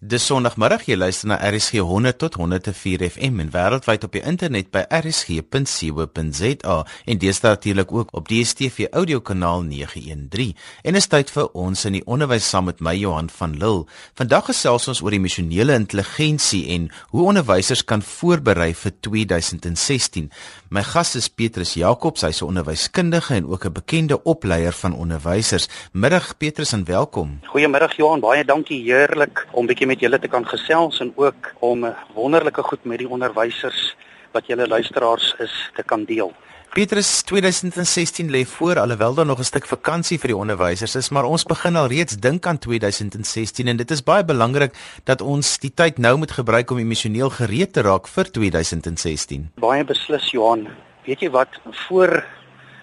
Dis 0.00 0.24
Sondagmiddag 0.24 0.86
jy 0.88 0.94
luister 0.96 1.28
na 1.28 1.36
RSG 1.44 1.82
100 1.84 2.16
tot 2.22 2.38
104 2.40 3.02
FM 3.04 3.42
en 3.42 3.50
wêreldwyd 3.52 4.06
op 4.06 4.14
die 4.16 4.22
internet 4.24 4.70
by 4.72 4.86
rsg.co.za 4.96 6.76
en 7.04 7.20
deesdae 7.20 7.52
natuurlik 7.52 7.92
ook 7.92 8.14
op 8.16 8.30
DStv 8.30 8.86
audiokanaal 8.96 9.60
913. 9.68 10.54
En 10.88 10.96
is 10.96 11.08
tyd 11.12 11.28
vir 11.34 11.50
ons 11.52 11.84
in 11.84 11.98
die 11.98 12.02
onderwys 12.08 12.48
saam 12.48 12.70
met 12.70 12.80
my 12.80 12.94
Johan 12.96 13.28
van 13.28 13.58
Lille. 13.60 13.84
Vandag 14.16 14.48
gesels 14.48 14.88
ons 14.88 15.02
oor 15.04 15.12
emosionele 15.12 15.76
intelligensie 15.76 16.62
en 16.78 16.88
hoe 17.12 17.26
onderwysers 17.34 17.84
kan 17.84 18.00
voorberei 18.00 18.70
vir 18.72 18.96
2016. 19.04 20.30
My 20.72 20.80
gas 20.86 21.12
is 21.20 21.28
Petrus 21.28 21.74
Jacobs, 21.76 22.24
hy's 22.24 22.40
'n 22.40 22.48
onderwyskundige 22.48 23.34
en 23.34 23.52
ook 23.52 23.66
'n 23.66 23.72
bekende 23.72 24.22
opleier 24.22 24.72
van 24.72 24.96
onderwysers. 24.96 25.68
Middag 25.92 26.36
Petrus 26.38 26.72
en 26.72 26.84
welkom. 26.84 27.38
Goeiemiddag 27.52 27.96
Johan, 27.96 28.20
baie 28.20 28.44
dankie. 28.44 28.82
Heerlik 28.82 29.46
om 29.52 29.66
bietjie 29.66 29.89
met 29.90 30.02
julle 30.04 30.20
te 30.22 30.30
kan 30.30 30.46
gesels 30.46 31.00
en 31.02 31.10
ook 31.18 31.50
om 31.66 31.88
wonderlike 32.14 32.62
goed 32.62 32.84
met 32.86 33.02
die 33.02 33.10
onderwysers 33.10 33.90
wat 34.34 34.46
julle 34.46 34.68
luisteraars 34.70 35.34
is 35.42 35.54
te 35.74 35.82
kan 35.82 36.04
deel. 36.06 36.30
Petrus 36.70 37.08
2016 37.26 38.30
lê 38.30 38.44
voor 38.46 38.78
alhoewel 38.78 39.14
daar 39.14 39.26
nog 39.26 39.40
'n 39.40 39.50
stuk 39.50 39.66
vakansie 39.66 40.18
vir 40.18 40.28
die 40.28 40.36
onderwysers 40.36 40.94
is, 40.94 41.08
maar 41.10 41.24
ons 41.24 41.44
begin 41.44 41.76
al 41.76 41.86
reeds 41.86 42.16
dink 42.16 42.46
aan 42.46 42.58
2016 42.58 43.66
en 43.66 43.76
dit 43.76 43.90
is 43.90 44.02
baie 44.02 44.24
belangrik 44.24 44.74
dat 45.04 45.20
ons 45.20 45.58
die 45.58 45.74
tyd 45.74 45.98
nou 45.98 46.16
moet 46.16 46.30
gebruik 46.30 46.70
om 46.70 46.78
emosioneel 46.78 47.30
gereed 47.30 47.72
te 47.72 47.82
raak 47.82 48.06
vir 48.08 48.30
2016. 48.30 49.50
Baie 49.54 49.84
beslis 49.84 50.30
Johan. 50.30 50.68
Weet 51.04 51.20
jy 51.20 51.30
wat 51.30 51.48
voor 51.70 52.24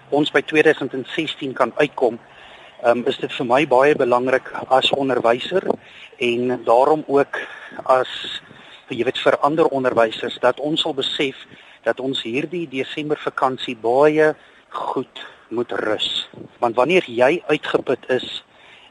ons 0.08 0.30
by 0.30 0.42
2016 0.42 1.52
kan 1.52 1.72
uitkom, 1.76 2.18
um, 2.84 3.04
is 3.06 3.18
dit 3.18 3.32
vir 3.32 3.46
my 3.46 3.62
baie 3.66 3.94
belangrik 3.98 4.50
as 4.68 4.90
onderwyser 4.94 5.64
en 6.18 6.58
daarom 6.64 7.04
ook 7.06 7.40
as 7.84 8.10
jy 8.88 9.04
weet 9.04 9.20
vir 9.20 9.36
ander 9.44 9.68
onderwysers 9.74 10.38
dat 10.42 10.60
ons 10.60 10.82
sal 10.82 10.94
besef 10.96 11.36
dat 11.84 12.00
ons 12.00 12.22
hierdie 12.22 12.66
Desember 12.70 13.18
vakansie 13.20 13.76
baie 13.76 14.34
goed 14.68 15.24
moet 15.48 15.72
rus. 15.72 16.28
Want 16.60 16.76
wanneer 16.76 17.04
jy 17.08 17.38
uitgeput 17.48 18.04
is, 18.12 18.42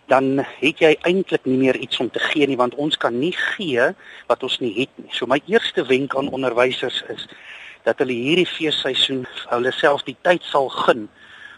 dan 0.08 0.40
het 0.62 0.80
jy 0.82 0.94
eintlik 1.06 1.46
nie 1.46 1.60
meer 1.60 1.76
iets 1.76 2.00
om 2.00 2.10
te 2.10 2.22
gee 2.32 2.48
nie 2.48 2.58
want 2.58 2.76
ons 2.80 2.98
kan 2.98 3.18
nie 3.20 3.34
gee 3.36 3.90
wat 4.30 4.44
ons 4.44 4.60
nie 4.64 4.74
het 4.78 4.94
nie. 4.96 5.12
So 5.12 5.28
my 5.28 5.42
eerste 5.46 5.84
wenk 5.86 6.16
aan 6.16 6.32
onderwysers 6.32 7.04
is 7.12 7.28
dat 7.84 8.00
hulle 8.04 8.16
hierdie 8.16 8.48
feesseisoen 8.48 9.26
hulle 9.52 9.74
self 9.76 10.06
die 10.08 10.16
tyd 10.24 10.44
sal 10.48 10.72
gun 10.72 11.08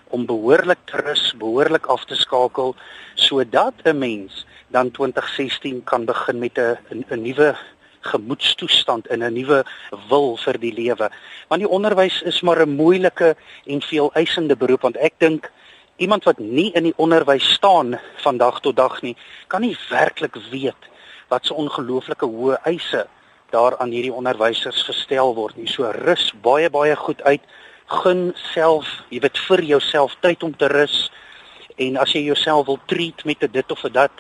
om 0.09 0.25
behoorlik 0.25 0.79
te 0.85 0.97
rus, 0.97 1.33
behoorlik 1.37 1.85
af 1.85 2.05
te 2.05 2.15
skakel 2.15 2.75
sodat 3.15 3.73
'n 3.83 3.97
mens 3.97 4.45
dan 4.67 4.91
2016 4.91 5.83
kan 5.83 6.05
begin 6.05 6.39
met 6.39 6.57
'n 6.57 7.05
'n 7.09 7.21
nuwe 7.21 7.55
gemoedstoestand 8.01 9.07
in 9.07 9.23
'n 9.23 9.33
nuwe 9.33 9.63
wil 10.09 10.37
vir 10.37 10.59
die 10.59 10.73
lewe. 10.73 11.09
Want 11.47 11.61
die 11.61 11.69
onderwys 11.69 12.21
is 12.21 12.41
maar 12.41 12.61
'n 12.61 12.75
moeilike 12.75 13.35
en 13.65 13.81
veel 13.81 14.11
eisende 14.13 14.55
beroep 14.55 14.81
want 14.81 14.97
ek 14.97 15.13
dink 15.17 15.51
iemand 15.95 16.23
wat 16.23 16.39
nie 16.39 16.71
in 16.71 16.83
die 16.83 16.93
onderwys 16.95 17.53
staan 17.53 17.99
van 18.23 18.37
dag 18.37 18.59
tot 18.59 18.75
dag 18.75 19.01
nie, 19.01 19.15
kan 19.47 19.61
nie 19.61 19.77
werklik 19.89 20.35
weet 20.51 20.89
wat 21.27 21.45
se 21.45 21.53
ongelooflike 21.53 22.25
hoë 22.25 22.57
eise 22.63 23.07
daar 23.49 23.77
aan 23.77 23.91
hierdie 23.91 24.13
onderwysers 24.13 24.81
gestel 24.83 25.35
word 25.35 25.57
nie. 25.57 25.67
So 25.67 25.91
rus 25.91 26.33
baie 26.41 26.69
baie 26.69 26.95
goed 26.95 27.21
uit 27.21 27.41
gun 27.89 28.33
self, 28.53 28.85
jy 29.09 29.19
weet 29.23 29.37
vir 29.47 29.63
jouself 29.65 30.15
tyd 30.21 30.43
om 30.45 30.53
te 30.53 30.67
rus 30.69 31.09
en 31.81 31.97
as 31.97 32.13
jy 32.13 32.21
jouself 32.27 32.67
wil 32.67 32.79
treat 32.85 33.23
met 33.25 33.43
'n 33.43 33.51
dit 33.51 33.71
of 33.71 33.83
'n 33.83 33.91
dat, 33.91 34.11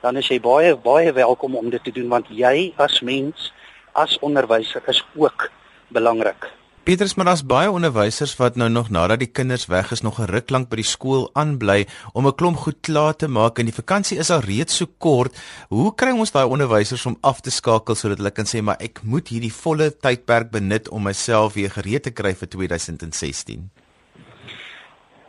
dan 0.00 0.16
is 0.16 0.28
jy 0.28 0.40
baie 0.40 0.76
baie 0.76 1.12
welkom 1.12 1.56
om 1.56 1.70
dit 1.70 1.84
te 1.84 1.92
doen 1.92 2.08
want 2.08 2.26
jy 2.28 2.72
as 2.76 3.00
mens, 3.00 3.52
as 3.92 4.18
onderwyser 4.18 4.82
is 4.86 5.04
ook 5.16 5.50
belangrik. 5.88 6.59
Pieters 6.90 7.12
maar 7.14 7.28
daar's 7.28 7.44
baie 7.46 7.70
onderwysers 7.70 8.32
wat 8.36 8.56
nou 8.58 8.66
nog 8.70 8.88
nadat 8.90 9.20
die 9.22 9.30
kinders 9.30 9.68
weg 9.70 9.92
is 9.94 10.00
nog 10.02 10.18
'n 10.18 10.26
ruk 10.26 10.50
lank 10.50 10.68
by 10.68 10.76
die 10.76 10.84
skool 10.84 11.30
aanbly 11.32 11.86
om 12.12 12.26
'n 12.26 12.34
klomp 12.34 12.56
goed 12.56 12.80
klaar 12.80 13.16
te 13.16 13.28
maak 13.28 13.58
en 13.58 13.64
die 13.64 13.74
vakansie 13.74 14.18
is 14.18 14.30
al 14.30 14.40
reeds 14.40 14.76
so 14.76 14.86
kort. 14.98 15.38
Hoe 15.68 15.94
kry 15.94 16.10
ons 16.10 16.32
daai 16.32 16.46
onderwysers 16.46 17.06
om 17.06 17.16
af 17.20 17.40
te 17.40 17.50
skakel 17.50 17.94
sodat 17.94 18.18
hulle 18.18 18.30
kan 18.30 18.44
sê 18.44 18.62
maar 18.62 18.76
ek 18.80 19.02
moet 19.02 19.28
hierdie 19.28 19.52
volle 19.52 19.96
tydperk 19.96 20.50
benut 20.50 20.88
om 20.88 21.02
myself 21.02 21.54
weer 21.54 21.70
gereed 21.70 22.02
te 22.02 22.10
kry 22.10 22.34
vir 22.34 22.48
2016? 22.48 23.70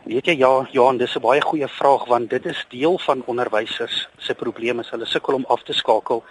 Weet 0.06 0.26
jy 0.26 0.38
ja, 0.38 0.68
Johan, 0.72 0.98
dis 0.98 1.16
'n 1.16 1.22
baie 1.22 1.42
goeie 1.42 1.68
vraag 1.68 2.06
want 2.06 2.30
dit 2.30 2.46
is 2.46 2.66
deel 2.70 2.98
van 2.98 3.24
onderwysers 3.26 4.10
se 4.18 4.34
probleme, 4.34 4.84
hulle 4.90 5.06
sukkel 5.06 5.34
om 5.34 5.46
af 5.48 5.64
te 5.64 5.74
skakel. 5.74 6.24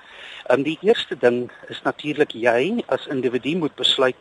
Ehm, 0.46 0.62
die 0.62 0.78
eerste 0.82 1.16
ding 1.18 1.50
is 1.68 1.82
natuurlik 1.82 2.32
jy 2.32 2.82
as 2.88 3.06
individu 3.06 3.56
moet 3.56 3.74
besluit 3.74 4.16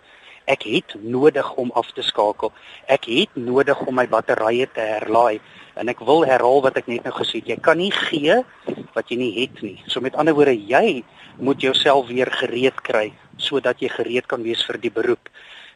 ek 0.49 0.65
het 0.65 0.95
nodig 1.01 1.45
om 1.61 1.71
af 1.77 1.91
te 1.93 2.01
skakel. 2.01 2.51
Ek 2.89 3.05
het 3.05 3.35
nodig 3.37 3.79
om 3.85 3.95
my 3.95 4.07
batterye 4.09 4.65
te 4.73 4.81
herlaai 4.81 5.39
en 5.79 5.91
ek 5.91 6.01
wil 6.07 6.25
herhaal 6.27 6.63
wat 6.65 6.79
ek 6.81 6.89
net 6.89 7.05
nou 7.05 7.13
gesê 7.19 7.39
het. 7.39 7.51
Jy 7.53 7.59
kan 7.63 7.77
nie 7.77 7.91
gee 7.93 8.39
wat 8.95 9.11
jy 9.11 9.19
nie 9.21 9.33
het 9.37 9.61
nie. 9.65 9.77
So 9.87 10.01
met 10.01 10.17
ander 10.17 10.35
woorde, 10.37 10.57
jy 10.57 11.03
moet 11.39 11.61
jouself 11.61 12.09
weer 12.09 12.31
gereed 12.41 12.81
kry 12.85 13.11
sodat 13.39 13.79
jy 13.79 13.91
gereed 13.93 14.27
kan 14.27 14.43
wees 14.43 14.65
vir 14.67 14.81
die 14.81 14.91
beroep. 14.91 15.29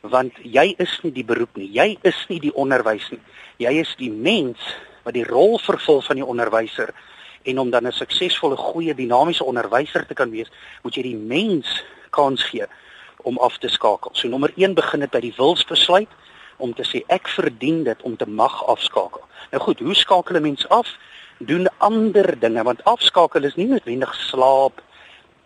Want 0.03 0.41
jy 0.43 0.73
is 0.83 0.97
nie 1.05 1.13
die 1.15 1.27
beroep 1.27 1.55
nie. 1.55 1.69
Jy 1.71 1.93
is 2.03 2.25
nie 2.27 2.41
die 2.43 2.51
onderwys 2.51 3.05
nie. 3.13 3.21
Jy 3.61 3.77
is 3.85 3.93
die 4.01 4.11
mens 4.11 4.59
wat 5.05 5.15
die 5.15 5.27
rol 5.27 5.59
vervul 5.61 6.01
van 6.03 6.19
die 6.19 6.25
onderwyser 6.25 6.91
en 7.43 7.59
om 7.59 7.69
dan 7.69 7.87
'n 7.87 7.91
suksesvolle, 7.91 8.55
goeie, 8.55 8.95
dinamiese 8.95 9.43
onderwyser 9.43 10.07
te 10.07 10.13
kan 10.13 10.31
wees, 10.31 10.47
moet 10.81 10.95
jy 10.95 11.03
die 11.03 11.15
mens 11.15 11.83
kans 12.09 12.43
gee 12.43 12.65
om 13.23 13.37
af 13.37 13.57
te 13.57 13.67
skakel. 13.67 14.11
So 14.13 14.27
nommer 14.27 14.51
1 14.55 14.73
begin 14.73 14.99
dit 14.99 15.11
by 15.11 15.19
die 15.23 15.33
wilsbesluit 15.37 16.09
om 16.57 16.73
te 16.73 16.85
sê 16.87 17.01
ek 17.11 17.27
verdien 17.27 17.83
dit 17.83 18.01
om 18.07 18.15
te 18.17 18.27
mag 18.29 18.55
afskakel. 18.71 19.23
Nou 19.51 19.61
goed, 19.63 19.79
hoe 19.79 19.95
skakel 19.95 20.37
'n 20.37 20.41
mens 20.41 20.67
af? 20.69 20.87
Doen 21.39 21.67
ander 21.77 22.39
dinge 22.39 22.63
want 22.63 22.83
afskakel 22.83 23.43
is 23.43 23.55
nie 23.55 23.67
noodwendig 23.67 24.15
slaap 24.15 24.81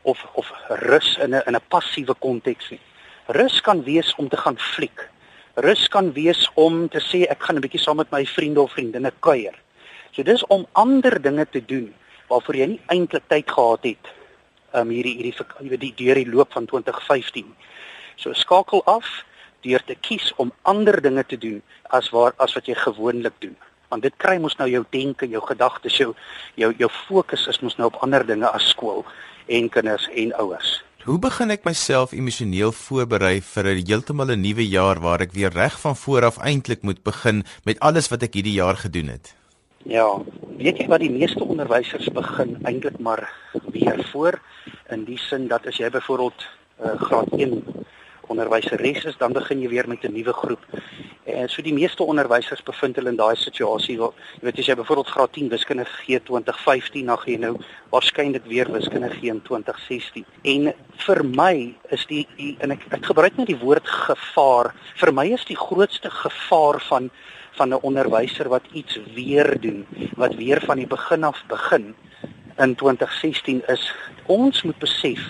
of 0.01 0.25
of 0.33 0.51
rus 0.69 1.17
in 1.17 1.35
'n 1.35 1.43
in 1.47 1.55
'n 1.55 1.67
passiewe 1.67 2.13
konteks 2.19 2.69
nie. 2.69 2.81
Rus 3.27 3.61
kan 3.61 3.83
wees 3.83 4.15
om 4.15 4.29
te 4.29 4.37
gaan 4.37 4.57
fliek. 4.57 5.09
Rus 5.55 5.87
kan 5.87 6.13
wees 6.13 6.49
om 6.53 6.89
te 6.89 6.99
sê 6.99 7.25
ek 7.29 7.43
gaan 7.43 7.55
'n 7.55 7.61
bietjie 7.61 7.79
saam 7.79 7.97
met 7.97 8.11
my 8.11 8.25
vriende 8.25 8.61
of 8.61 8.71
vriendinne 8.71 9.11
kuier. 9.19 9.55
So 10.11 10.23
dis 10.23 10.45
om 10.47 10.65
ander 10.71 11.21
dinge 11.21 11.45
te 11.49 11.65
doen 11.65 11.93
waarvoor 12.27 12.55
jy 12.55 12.65
nie 12.65 12.81
eintlik 12.87 13.23
tyd 13.27 13.51
gehad 13.51 13.83
het 13.83 14.16
um, 14.77 14.89
hierdie 14.93 15.15
hierdie 15.19 15.79
die 15.81 15.93
deur 15.95 16.15
die 16.15 16.29
loop 16.29 16.53
van 16.53 16.65
2015. 16.65 17.45
So 18.15 18.33
skakel 18.33 18.83
af 18.85 19.05
deur 19.65 19.83
te 19.85 19.95
kies 19.95 20.31
om 20.37 20.51
ander 20.61 21.01
dinge 21.01 21.23
te 21.25 21.37
doen 21.37 21.61
as 21.89 22.09
waar 22.13 22.33
as 22.37 22.53
wat 22.57 22.67
jy 22.69 22.75
gewoonlik 22.77 23.35
doen. 23.43 23.55
Want 23.91 24.03
dit 24.03 24.15
kry 24.19 24.35
mos 24.43 24.57
nou 24.59 24.67
jou 24.69 24.83
denke, 24.91 25.29
jou 25.31 25.41
gedagtes, 25.45 25.97
jou 25.97 26.13
jou 26.55 26.73
jou 26.77 26.89
fokus 27.07 27.47
is 27.47 27.61
mos 27.63 27.77
nou 27.77 27.87
op 27.91 28.01
ander 28.03 28.25
dinge 28.27 28.49
as 28.49 28.69
skool 28.73 29.05
en 29.47 29.69
kinders 29.69 30.09
en 30.13 30.33
ouers. 30.43 30.81
Hoe 31.07 31.19
begin 31.23 31.53
ek 31.53 31.63
myself 31.63 32.11
emosioneel 32.11 32.73
voorberei 32.75 33.39
vir 33.39 33.65
'n 33.71 33.85
heeltemal 33.87 34.31
'n 34.31 34.41
nuwe 34.41 34.67
jaar 34.67 34.99
waar 34.99 35.21
ek 35.21 35.31
weer 35.31 35.53
reg 35.53 35.79
van 35.79 35.95
voor 35.95 36.25
af 36.25 36.37
eintlik 36.37 36.83
moet 36.83 37.03
begin 37.03 37.45
met 37.63 37.79
alles 37.79 38.09
wat 38.09 38.23
ek 38.23 38.33
hierdie 38.33 38.59
jaar 38.59 38.75
gedoen 38.75 39.07
het? 39.07 39.35
Ja, 39.87 40.03
weet 40.59 40.81
jy 40.81 40.85
wat 40.91 40.99
die 40.99 41.13
meeste 41.13 41.45
onderwysers 41.47 42.09
begin 42.11 42.57
eintlik 42.67 42.97
maar 42.99 43.21
weer 43.71 44.01
voor 44.09 44.35
in 44.91 45.05
die 45.07 45.19
sin 45.29 45.45
dat 45.47 45.63
as 45.71 45.77
jy 45.79 45.87
byvoorbeeld 45.93 46.43
uh, 46.43 46.97
graad 47.07 47.31
1 47.31 47.61
onderwyseres 48.27 49.05
is, 49.07 49.15
dan 49.21 49.31
begin 49.31 49.61
jy 49.63 49.69
weer 49.71 49.87
met 49.87 50.03
'n 50.03 50.11
nuwe 50.11 50.33
groep. 50.33 50.65
En 51.23 51.47
so 51.49 51.61
die 51.61 51.73
meeste 51.73 52.03
onderwysers 52.03 52.63
bevind 52.63 52.99
hulle 52.99 53.09
in 53.09 53.15
daai 53.15 53.35
situasie. 53.35 53.95
Jy 53.95 54.11
weet 54.41 54.59
as 54.59 54.67
jy 54.67 54.75
byvoorbeeld 54.75 55.13
graad 55.13 55.33
10 55.33 55.49
wiskunde 55.49 55.85
gee 55.85 56.19
2015, 56.23 57.05
dan 57.05 57.17
gaan 57.17 57.33
jy 57.33 57.39
nou 57.39 57.55
waarskynlik 57.89 58.45
weer 58.45 58.71
wiskunde 58.71 59.09
gee 59.09 59.31
in 59.31 59.41
2016. 59.41 60.25
En 60.43 60.73
vir 61.05 61.23
my 61.25 61.75
is 61.95 62.05
die, 62.11 62.27
die 62.35 62.57
en 62.59 62.75
ek, 62.75 62.83
ek 62.91 63.05
gebruik 63.05 63.37
net 63.37 63.47
die 63.47 63.59
woord 63.63 63.87
gevaar. 63.87 64.75
Vir 64.99 65.13
my 65.13 65.27
is 65.31 65.45
die 65.45 65.59
grootste 65.59 66.11
gevaar 66.11 66.81
van 66.91 67.09
van 67.57 67.73
'n 67.73 67.81
onderwyser 67.81 68.49
wat 68.49 68.65
iets 68.71 68.99
weer 69.13 69.59
doen, 69.59 69.85
wat 70.15 70.35
weer 70.35 70.61
van 70.65 70.77
die 70.77 70.87
begin 70.87 71.23
af 71.23 71.43
begin 71.47 71.95
in 72.57 72.75
2016 72.75 73.61
is 73.67 73.93
ons 74.25 74.61
moet 74.61 74.77
besef 74.77 75.21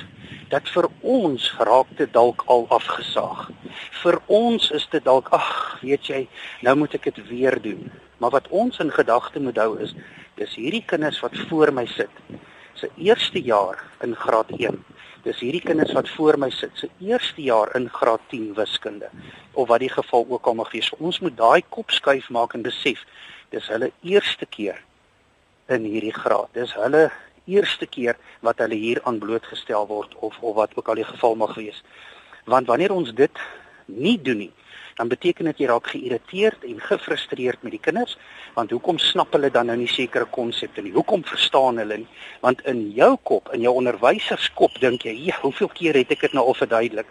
dat 0.49 0.69
vir 0.69 0.87
ons 1.01 1.53
raak 1.59 1.89
dit 1.99 2.13
dalk 2.13 2.43
al 2.45 2.65
afgesaag. 2.69 3.49
Vir 4.03 4.19
ons 4.25 4.71
is 4.71 4.87
dit 4.91 5.03
dalk 5.03 5.27
ag, 5.35 5.79
weet 5.81 6.07
jy, 6.07 6.27
nou 6.61 6.75
moet 6.75 6.93
ek 6.93 7.03
dit 7.03 7.27
weer 7.27 7.61
doen. 7.61 7.91
Maar 8.17 8.31
wat 8.37 8.47
ons 8.49 8.79
in 8.79 8.91
gedagte 8.91 9.39
moet 9.39 9.57
hou 9.57 9.75
is 9.83 9.95
dis 10.37 10.55
hierdie 10.55 10.83
kinders 10.85 11.19
wat 11.19 11.35
voor 11.49 11.73
my 11.73 11.85
sit 11.85 12.23
se 12.77 12.89
eerste 12.95 13.41
jaar 13.41 13.81
in 14.05 14.15
graad 14.15 14.51
1 14.57 14.77
Dis 15.27 15.41
hierdie 15.43 15.63
kinders 15.63 15.91
wat 15.91 16.07
voor 16.15 16.37
my 16.39 16.47
sit, 16.55 16.71
se 16.79 16.87
eerste 17.03 17.43
jaar 17.43 17.73
in 17.75 17.89
graad 17.91 18.21
10 18.31 18.53
wiskunde 18.55 19.09
of 19.59 19.67
wat 19.67 19.81
die 19.83 19.91
geval 19.91 20.23
ook 20.29 20.45
al 20.47 20.55
mag 20.55 20.71
wees. 20.71 20.87
Ons 21.03 21.19
moet 21.19 21.35
daai 21.35 21.63
kop 21.67 21.91
skuif 21.91 22.29
maak 22.31 22.55
en 22.55 22.63
besef 22.63 23.01
dis 23.51 23.67
hulle 23.67 23.89
eerste 24.07 24.47
keer 24.47 24.79
in 25.67 25.83
hierdie 25.83 26.13
graad. 26.15 26.47
Dis 26.55 26.71
hulle 26.79 27.09
eerste 27.43 27.89
keer 27.91 28.15
wat 28.39 28.63
hulle 28.63 28.79
hier 28.79 29.01
aan 29.03 29.19
blootgestel 29.19 29.89
word 29.91 30.15
of 30.23 30.39
of 30.39 30.55
wat 30.55 30.77
ook 30.79 30.93
al 30.93 31.01
die 31.01 31.09
geval 31.09 31.35
mag 31.35 31.55
wees. 31.59 31.83
Want 32.47 32.71
wanneer 32.71 32.95
ons 32.95 33.11
dit 33.11 33.43
nie 33.91 34.15
doen 34.21 34.45
nie, 34.45 34.53
dan 34.97 35.07
beteken 35.07 35.45
dit 35.51 35.61
jy 35.61 35.67
raak 35.69 35.91
geïrriteerd 35.93 36.63
en 36.65 36.79
gefrustreerd 36.81 37.61
met 37.65 37.75
die 37.75 37.81
kinders, 37.81 38.17
want 38.55 38.71
hoekom 38.73 38.97
snap 38.97 39.35
hulle 39.37 39.51
dan 39.53 39.69
nou 39.69 39.77
nie 39.77 39.89
sekere 39.91 40.25
konsepte 40.33 40.81
nie? 40.81 40.93
Hoekom 40.95 41.25
verstaan 41.25 41.77
hulle 41.77 41.99
nie? 42.01 42.09
Want 42.41 42.63
in 42.65 42.87
jou 42.97 43.13
kop, 43.29 43.51
in 43.53 43.61
jou 43.65 43.75
onderwyserskop 43.77 44.79
dink 44.81 45.05
jy, 45.05 45.13
"Ja, 45.29 45.37
hoeveel 45.41 45.69
keer 45.69 45.93
het 45.93 46.11
ek 46.11 46.21
dit 46.21 46.33
nou 46.33 46.45
al 46.45 46.53
verduidelik?" 46.53 47.07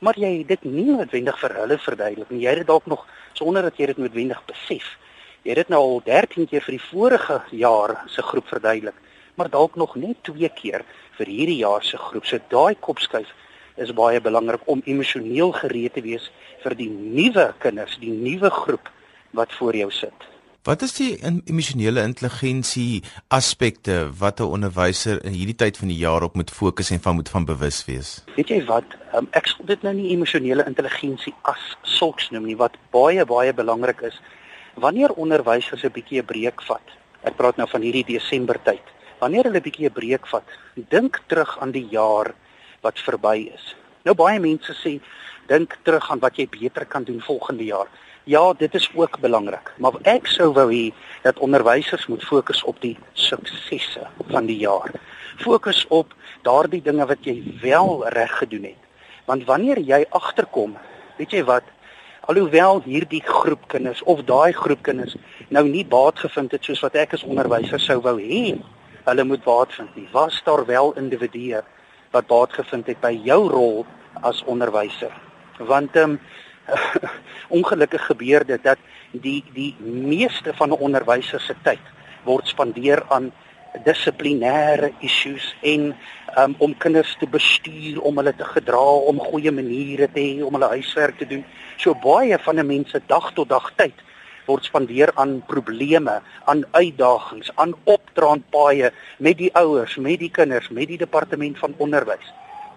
Maar 0.00 0.18
jy 0.18 0.38
het 0.38 0.48
dit 0.48 0.64
nie 0.64 0.84
noodwendig 0.84 1.38
vir 1.40 1.54
hulle 1.54 1.78
verduidelik 1.78 2.30
nie. 2.30 2.40
Jy 2.40 2.48
het 2.48 2.58
dit 2.58 2.66
dalk 2.66 2.86
nog 2.86 3.06
sonder 3.32 3.62
dat 3.62 3.76
jy 3.76 3.86
dit 3.86 3.96
noodwendig 3.96 4.42
besef. 4.46 4.96
Jy 5.42 5.50
het 5.54 5.56
dit 5.56 5.68
nou 5.68 5.80
al 5.80 6.02
13 6.04 6.48
keer 6.48 6.60
vir 6.60 6.76
die 6.76 6.88
vorige 6.90 7.42
jaar 7.50 8.02
se 8.06 8.22
groep 8.22 8.48
verduidelik, 8.48 8.94
maar 9.34 9.48
dalk 9.48 9.76
nog 9.76 9.96
net 9.96 10.16
2 10.22 10.48
keer 10.48 10.84
vir 11.16 11.26
hierdie 11.26 11.60
jaar 11.62 11.84
se 11.84 11.96
groep. 11.96 12.26
So 12.26 12.38
daai 12.48 12.74
kopskuif 12.74 13.32
is 13.76 13.92
baie 13.92 14.20
belangrik 14.20 14.60
om 14.64 14.82
emosioneel 14.84 15.52
gereed 15.52 15.94
te 15.94 16.02
wees 16.02 16.30
vir 16.62 16.74
die 16.74 16.88
nuwe 16.90 17.54
kinders, 17.58 17.98
die 18.00 18.12
nuwe 18.12 18.50
groep 18.50 18.90
wat 19.36 19.52
voor 19.52 19.76
jou 19.76 19.90
sit. 19.90 20.26
Wat 20.66 20.82
is 20.82 20.96
die 20.98 21.12
emosionele 21.22 22.02
intelligensie 22.02 23.02
aspekte 23.30 24.10
wat 24.18 24.40
'n 24.40 24.50
onderwyser 24.56 25.22
in 25.24 25.32
hierdie 25.32 25.54
tyd 25.54 25.76
van 25.76 25.88
die 25.88 25.98
jaar 25.98 26.22
op 26.22 26.34
moet 26.34 26.50
fokus 26.50 26.90
en 26.90 27.00
van 27.00 27.14
moet 27.14 27.28
van 27.28 27.44
bewus 27.44 27.84
wees? 27.84 28.24
Weet 28.34 28.48
jy 28.48 28.64
wat, 28.64 28.84
um, 29.14 29.28
ek 29.30 29.46
sê 29.46 29.66
dit 29.66 29.82
nou 29.82 29.94
nie 29.94 30.10
emosionele 30.10 30.66
intelligensie 30.66 31.34
as 31.42 31.76
sulks 31.82 32.30
noem 32.30 32.46
nie, 32.46 32.56
wat 32.56 32.74
baie 32.90 33.24
baie 33.24 33.52
belangrik 33.54 34.00
is. 34.00 34.20
Wanneer 34.74 35.12
onderwysers 35.12 35.84
'n 35.84 35.92
bietjie 35.92 36.18
'n 36.18 36.26
breek 36.26 36.62
vat. 36.62 36.86
Ek 37.22 37.36
praat 37.36 37.56
nou 37.56 37.68
van 37.68 37.82
hierdie 37.82 38.04
Desember 38.04 38.58
tyd. 38.62 38.82
Wanneer 39.20 39.44
hulle 39.44 39.58
'n 39.58 39.62
bietjie 39.62 39.86
'n 39.86 39.92
breek 39.92 40.26
vat, 40.26 40.44
dink 40.74 41.22
terug 41.28 41.58
aan 41.60 41.70
die 41.70 41.86
jaar 41.90 42.34
wat 42.86 43.02
verby 43.02 43.50
is. 43.54 43.74
Nou 44.06 44.14
baie 44.14 44.38
mense 44.42 44.74
sê 44.78 44.96
dink 45.50 45.76
terug 45.86 46.10
aan 46.10 46.22
wat 46.22 46.38
jy 46.38 46.46
beter 46.50 46.86
kan 46.86 47.06
doen 47.06 47.20
volgende 47.22 47.66
jaar. 47.66 47.90
Ja, 48.26 48.52
dit 48.58 48.74
is 48.74 48.88
ook 48.94 49.20
belangrik, 49.22 49.70
maar 49.78 49.98
ek 50.02 50.26
sou 50.26 50.48
wou 50.54 50.66
hê 50.72 50.90
dat 51.22 51.38
onderwysers 51.38 52.08
moet 52.10 52.24
fokus 52.26 52.64
op 52.66 52.80
die 52.82 52.96
suksesse 53.14 54.02
van 54.32 54.48
die 54.50 54.58
jaar. 54.64 54.90
Fokus 55.38 55.84
op 55.94 56.14
daardie 56.42 56.82
dinge 56.82 57.06
wat 57.06 57.22
jy 57.26 57.36
wel 57.62 58.02
reg 58.16 58.34
gedoen 58.40 58.66
het. 58.72 58.82
Want 59.30 59.46
wanneer 59.46 59.78
jy 59.78 60.02
agterkom, 60.10 60.74
weet 61.18 61.38
jy 61.38 61.44
wat, 61.46 61.70
alhoewel 62.26 62.82
hierdie 62.82 63.22
groep 63.22 63.68
kinders 63.70 64.02
of 64.02 64.24
daai 64.26 64.52
groep 64.52 64.82
kinders 64.82 65.14
nou 65.54 65.62
nie 65.68 65.84
baat 65.86 66.18
gevind 66.18 66.50
het 66.50 66.66
soos 66.66 66.82
wat 66.82 66.98
ek 66.98 67.14
as 67.14 67.22
onderwyser 67.26 67.78
sou 67.82 68.00
wou 68.02 68.16
hê, 68.18 68.56
hulle 69.06 69.24
moet 69.24 69.44
baat 69.46 69.74
vind 69.78 69.94
nie. 69.94 70.08
Was 70.10 70.42
daar 70.46 70.66
wel 70.66 70.96
individue 70.98 71.62
wat 72.16 72.26
baat 72.32 72.52
gevind 72.58 72.86
het 72.90 73.00
by 73.04 73.12
jou 73.24 73.40
rol 73.52 73.84
as 74.26 74.42
onderwyser. 74.44 75.12
Want 75.58 75.96
ehm 75.96 76.16
um, 76.16 76.20
ongelukkig 77.58 78.02
gebeur 78.10 78.42
dit 78.46 78.62
dat 78.62 78.78
die 79.12 79.44
die 79.54 79.74
meeste 79.80 80.54
van 80.58 80.72
'n 80.74 80.82
onderwyser 80.86 81.40
se 81.40 81.54
tyd 81.62 81.84
word 82.24 82.48
spandeer 82.48 83.04
aan 83.08 83.30
dissiplinêre 83.84 84.90
issues 85.00 85.54
en 85.62 85.94
um, 86.38 86.54
om 86.58 86.76
kinders 86.78 87.16
te 87.20 87.28
bestuur, 87.28 88.00
om 88.00 88.16
hulle 88.16 88.34
te 88.36 88.44
gedra, 88.44 88.88
om 89.10 89.20
goeie 89.20 89.52
maniere 89.52 90.08
te 90.12 90.20
hê, 90.20 90.42
om 90.44 90.54
hulle 90.56 90.72
huiswerk 90.76 91.18
te 91.18 91.28
doen. 91.28 91.44
So 91.76 91.94
baie 91.94 92.38
van 92.38 92.58
'n 92.58 92.66
mens 92.66 92.90
se 92.90 93.00
dag 93.06 93.32
tot 93.32 93.48
dag 93.48 93.72
tyd 93.76 93.94
word 94.46 94.64
spandeer 94.64 95.12
aan 95.14 95.40
probleme, 95.46 96.20
aan 96.44 96.64
uitdagings, 96.70 97.50
aan 97.54 97.74
opdraandpaaie 97.84 98.92
met 99.18 99.38
die 99.38 99.52
ouers, 99.58 99.96
met 99.96 100.18
die 100.22 100.30
kinders, 100.30 100.68
met 100.68 100.88
die 100.88 100.98
departement 100.98 101.58
van 101.58 101.74
onderwys. 101.82 102.32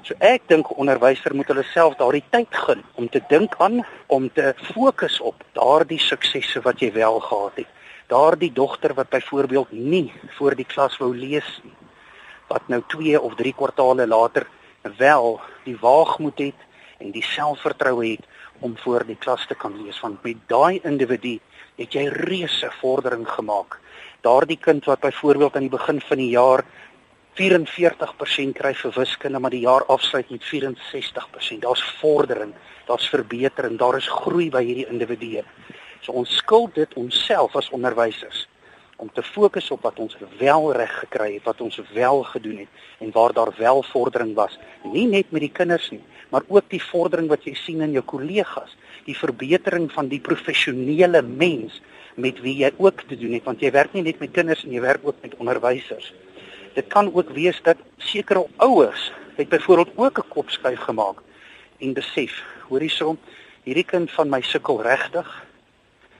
So 0.07 0.15
ek 0.23 0.47
dink 0.47 0.71
onderwyser 0.79 1.35
moet 1.35 1.49
hulle 1.51 1.65
self 1.73 1.97
daardie 1.99 2.23
tyd 2.31 2.55
gun 2.65 2.85
om 2.95 3.09
te 3.11 3.19
dink 3.29 3.57
aan 3.59 3.81
om 4.07 4.29
te 4.33 4.53
fokus 4.71 5.19
op 5.19 5.43
daardie 5.57 5.99
suksesse 5.99 6.63
wat 6.65 6.79
jy 6.81 6.93
wel 6.95 7.19
gehad 7.25 7.59
het. 7.63 7.75
Daardie 8.09 8.51
dogter 8.55 8.95
wat 8.97 9.11
byvoorbeeld 9.13 9.71
nie 9.71 10.07
voor 10.37 10.55
die 10.57 10.65
klas 10.65 10.95
wou 10.97 11.11
lees 11.13 11.49
nie, 11.63 11.75
wat 12.49 12.65
nou 12.71 12.81
2 12.87 13.19
of 13.21 13.35
3 13.37 13.53
kwartaale 13.53 14.07
later 14.07 14.47
wel 14.97 15.39
die 15.67 15.77
waagmoed 15.77 16.39
het 16.39 16.67
en 16.97 17.11
die 17.11 17.23
selfvertroue 17.23 18.15
het 18.15 18.25
om 18.65 18.77
voor 18.77 19.05
die 19.05 19.19
klas 19.19 19.45
te 19.47 19.55
kan 19.55 19.75
lees 19.83 19.99
want 19.99 20.23
met 20.23 20.39
daai 20.47 20.79
individu 20.83 21.37
het 21.79 21.95
jy 21.95 22.05
reuse 22.11 22.69
vordering 22.81 23.25
gemaak. 23.27 23.79
Daardie 24.21 24.59
kind 24.59 24.85
wat 24.85 24.99
byvoorbeeld 24.99 25.55
aan 25.55 25.67
die 25.67 25.77
begin 25.77 26.01
van 26.03 26.19
die 26.19 26.31
jaar 26.33 26.65
44% 27.39 28.53
kry 28.57 28.73
vir 28.75 28.93
wiskunde, 28.97 29.39
maar 29.39 29.55
die 29.55 29.63
jaar 29.63 29.85
afsluit 29.87 30.29
met 30.29 30.43
64%. 30.43 31.63
Daar's 31.63 31.83
vordering, 32.01 32.53
daar's 32.87 33.07
verbetering, 33.09 33.79
daar 33.79 33.95
is 33.97 34.11
groei 34.11 34.49
by 34.51 34.63
hierdie 34.63 34.89
individue. 34.91 35.45
So 36.03 36.11
ons 36.19 36.35
skuld 36.43 36.75
dit 36.75 36.93
onsself 36.99 37.55
as 37.55 37.71
onderwysers 37.75 38.48
om 38.99 39.09
te 39.13 39.23
fokus 39.23 39.71
op 39.71 39.85
wat 39.87 39.99
ons 40.03 40.17
wel 40.39 40.73
reg 40.75 40.91
gekry 40.99 41.33
het, 41.37 41.45
wat 41.47 41.61
ons 41.63 41.79
wel 41.93 42.23
gedoen 42.33 42.57
het 42.65 43.03
en 43.03 43.11
waar 43.15 43.33
daar 43.33 43.53
wel 43.57 43.83
vordering 43.91 44.33
was. 44.35 44.57
Nie 44.83 45.05
net 45.07 45.31
met 45.31 45.45
die 45.45 45.51
kinders 45.51 45.87
nie, 45.93 46.01
maar 46.29 46.43
ook 46.47 46.67
die 46.69 46.83
vordering 46.83 47.29
wat 47.31 47.47
jy 47.47 47.55
sien 47.55 47.81
in 47.85 47.95
jou 47.95 48.03
kollegas, 48.03 48.75
die 49.07 49.15
verbetering 49.15 49.87
van 49.91 50.11
die 50.11 50.19
professionele 50.19 51.21
mens 51.23 51.79
met 52.19 52.41
wie 52.43 52.57
jy 52.59 52.73
ook 52.77 53.05
te 53.07 53.15
doen 53.15 53.37
het, 53.37 53.47
want 53.47 53.63
jy 53.63 53.71
werk 53.71 53.95
nie 53.95 54.03
net 54.03 54.19
met 54.19 54.35
kinders 54.35 54.65
nie, 54.65 54.75
jy 54.75 54.83
werk 54.83 55.07
ook 55.07 55.23
met 55.23 55.37
onderwysers. 55.39 56.11
Dit 56.75 56.91
kan 56.91 57.07
ook 57.13 57.31
wees 57.35 57.59
dat 57.63 57.79
sekere 57.97 58.45
ouers 58.57 59.11
het 59.39 59.49
byvoorbeeld 59.49 59.95
ook 59.95 60.19
'n 60.19 60.27
kopskuif 60.27 60.79
gemaak 60.79 61.23
en 61.79 61.93
besef, 61.93 62.43
hoor 62.67 62.79
hierson, 62.79 63.17
hierdie 63.63 63.87
kind 63.87 64.11
van 64.11 64.29
my 64.29 64.41
sukkel 64.41 64.81
regtig 64.81 65.47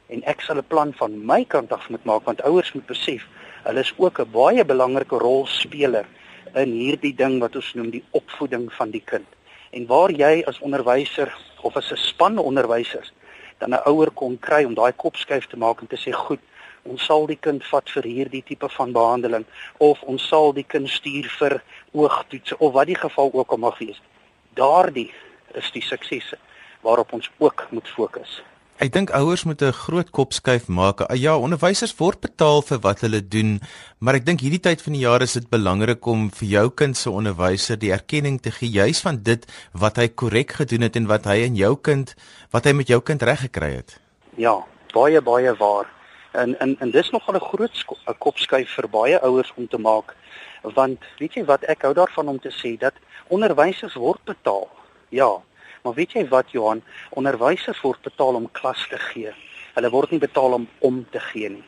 en 0.09 0.23
ek 0.23 0.41
sal 0.41 0.57
'n 0.57 0.67
plan 0.67 0.93
van 0.93 1.25
my 1.25 1.43
kant 1.45 1.71
af 1.71 1.89
moet 1.89 2.05
maak 2.05 2.25
want 2.25 2.41
ouers 2.41 2.73
moet 2.73 2.85
besef, 2.85 3.25
hulle 3.63 3.79
is 3.79 3.93
ook 3.97 4.19
'n 4.19 4.31
baie 4.31 4.65
belangrike 4.65 5.17
rolspeler 5.17 6.05
in 6.55 6.71
hierdie 6.71 7.15
ding 7.15 7.39
wat 7.39 7.55
ons 7.55 7.73
noem 7.73 7.89
die 7.89 8.03
opvoeding 8.11 8.73
van 8.73 8.91
die 8.91 9.03
kind. 9.05 9.27
En 9.71 9.85
waar 9.85 10.11
jy 10.11 10.43
as 10.47 10.59
onderwyser 10.59 11.33
of 11.61 11.75
as 11.75 11.91
'n 11.91 11.97
span 11.97 12.37
onderwysers 12.37 13.13
dan 13.57 13.73
'n 13.73 13.81
ouer 13.85 14.11
kon 14.11 14.39
kry 14.39 14.63
om 14.63 14.73
daai 14.73 14.93
kopskuif 14.93 15.45
te 15.47 15.57
maak 15.57 15.81
en 15.81 15.87
te 15.87 15.97
sê 15.97 16.11
goed, 16.11 16.39
ons 16.83 17.05
sal 17.05 17.25
die 17.27 17.39
kind 17.39 17.63
vat 17.63 17.89
vir 17.89 18.03
hierdie 18.03 18.43
tipe 18.43 18.69
van 18.69 18.91
behandeling 18.91 19.45
of 19.77 20.01
ons 20.03 20.27
sal 20.27 20.53
die 20.53 20.63
kind 20.63 20.89
stuur 20.89 21.27
vir 21.39 21.61
oogtoetse 21.91 22.57
of 22.57 22.73
wat 22.73 22.87
die 22.87 22.95
geval 22.95 23.29
ook 23.33 23.51
al 23.51 23.57
mag 23.57 23.77
wees. 23.79 24.01
Daardie 24.53 25.11
is 25.53 25.71
die 25.71 25.81
suksese 25.81 26.37
waarop 26.81 27.13
ons 27.13 27.29
ook 27.37 27.67
moet 27.71 27.87
fokus. 27.87 28.41
Ek 28.79 28.93
dink 28.95 29.09
ouers 29.11 29.41
moet 29.43 29.61
'n 29.61 29.75
groot 29.75 30.09
kop 30.09 30.31
skuif 30.31 30.69
maak. 30.71 31.01
Ja, 31.11 31.35
onderwysers 31.35 31.91
word 31.99 32.21
betaal 32.21 32.61
vir 32.61 32.79
wat 32.79 33.01
hulle 33.01 33.19
doen, 33.19 33.59
maar 33.99 34.15
ek 34.15 34.25
dink 34.25 34.39
hierdie 34.39 34.61
tyd 34.63 34.81
van 34.81 34.93
die 34.93 35.01
jaar 35.01 35.21
is 35.21 35.33
dit 35.33 35.49
belangrik 35.49 36.05
om 36.05 36.31
vir 36.31 36.47
jou 36.47 36.69
kind 36.69 36.97
se 36.97 37.11
onderwyser 37.11 37.75
die 37.75 37.91
erkenning 37.91 38.39
te 38.39 38.51
gee 38.51 38.69
juis 38.69 39.01
van 39.01 39.19
dit 39.23 39.45
wat 39.73 39.97
hy 39.97 40.07
korrek 40.07 40.51
gedoen 40.51 40.81
het 40.81 40.95
en 40.95 41.07
wat 41.07 41.25
hy 41.25 41.43
in 41.43 41.55
jou 41.55 41.75
kind 41.75 42.15
wat 42.51 42.63
hy 42.63 42.71
met 42.71 42.87
jou 42.87 43.01
kind 43.01 43.21
reg 43.21 43.39
gekry 43.39 43.73
het. 43.75 43.99
Ja, 44.37 44.63
baie 44.93 45.21
baie 45.21 45.53
waar. 45.55 45.91
En 46.31 46.55
en 46.59 46.77
en 46.79 46.91
dis 46.91 47.11
nogal 47.11 47.35
'n 47.35 47.49
groot 47.51 47.85
kop 48.19 48.37
skuif 48.37 48.69
vir 48.75 48.87
baie 48.87 49.19
ouers 49.19 49.51
om 49.57 49.67
te 49.67 49.77
maak 49.77 50.15
want 50.63 50.99
weet 51.19 51.33
jy 51.33 51.45
wat 51.45 51.63
ek 51.63 51.81
hou 51.81 51.93
daarvan 51.93 52.27
om 52.27 52.39
te 52.39 52.51
sê 52.51 52.77
dat 52.77 52.93
onderwysers 53.27 53.95
word 53.95 54.23
betaal. 54.23 54.69
Ja, 55.09 55.41
Maar 55.81 55.93
weet 55.93 56.11
jy 56.11 56.27
wat 56.27 56.51
Johan, 56.51 56.81
onderwysers 57.09 57.81
word 57.81 58.01
betaal 58.01 58.35
om 58.35 58.51
klas 58.51 58.87
te 58.89 58.97
gee. 58.97 59.31
Hulle 59.73 59.89
word 59.89 60.11
nie 60.11 60.19
betaal 60.19 60.53
om 60.53 60.67
om 60.79 61.05
te 61.11 61.19
gee 61.19 61.49
nie. 61.49 61.65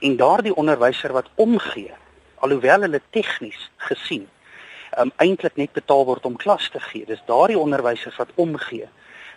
En 0.00 0.16
daardie 0.16 0.54
onderwyser 0.54 1.12
wat 1.12 1.30
omgee, 1.34 1.94
alhoewel 2.38 2.86
hulle 2.86 3.00
tegnies 3.10 3.70
gesien 3.88 4.28
um, 4.98 5.10
eintlik 5.18 5.56
net 5.58 5.72
betaal 5.74 6.04
word 6.06 6.26
om 6.26 6.36
klas 6.38 6.68
te 6.70 6.80
gee, 6.80 7.06
dis 7.06 7.22
daardie 7.26 7.58
onderwysers 7.58 8.16
wat 8.16 8.30
omgee 8.36 8.88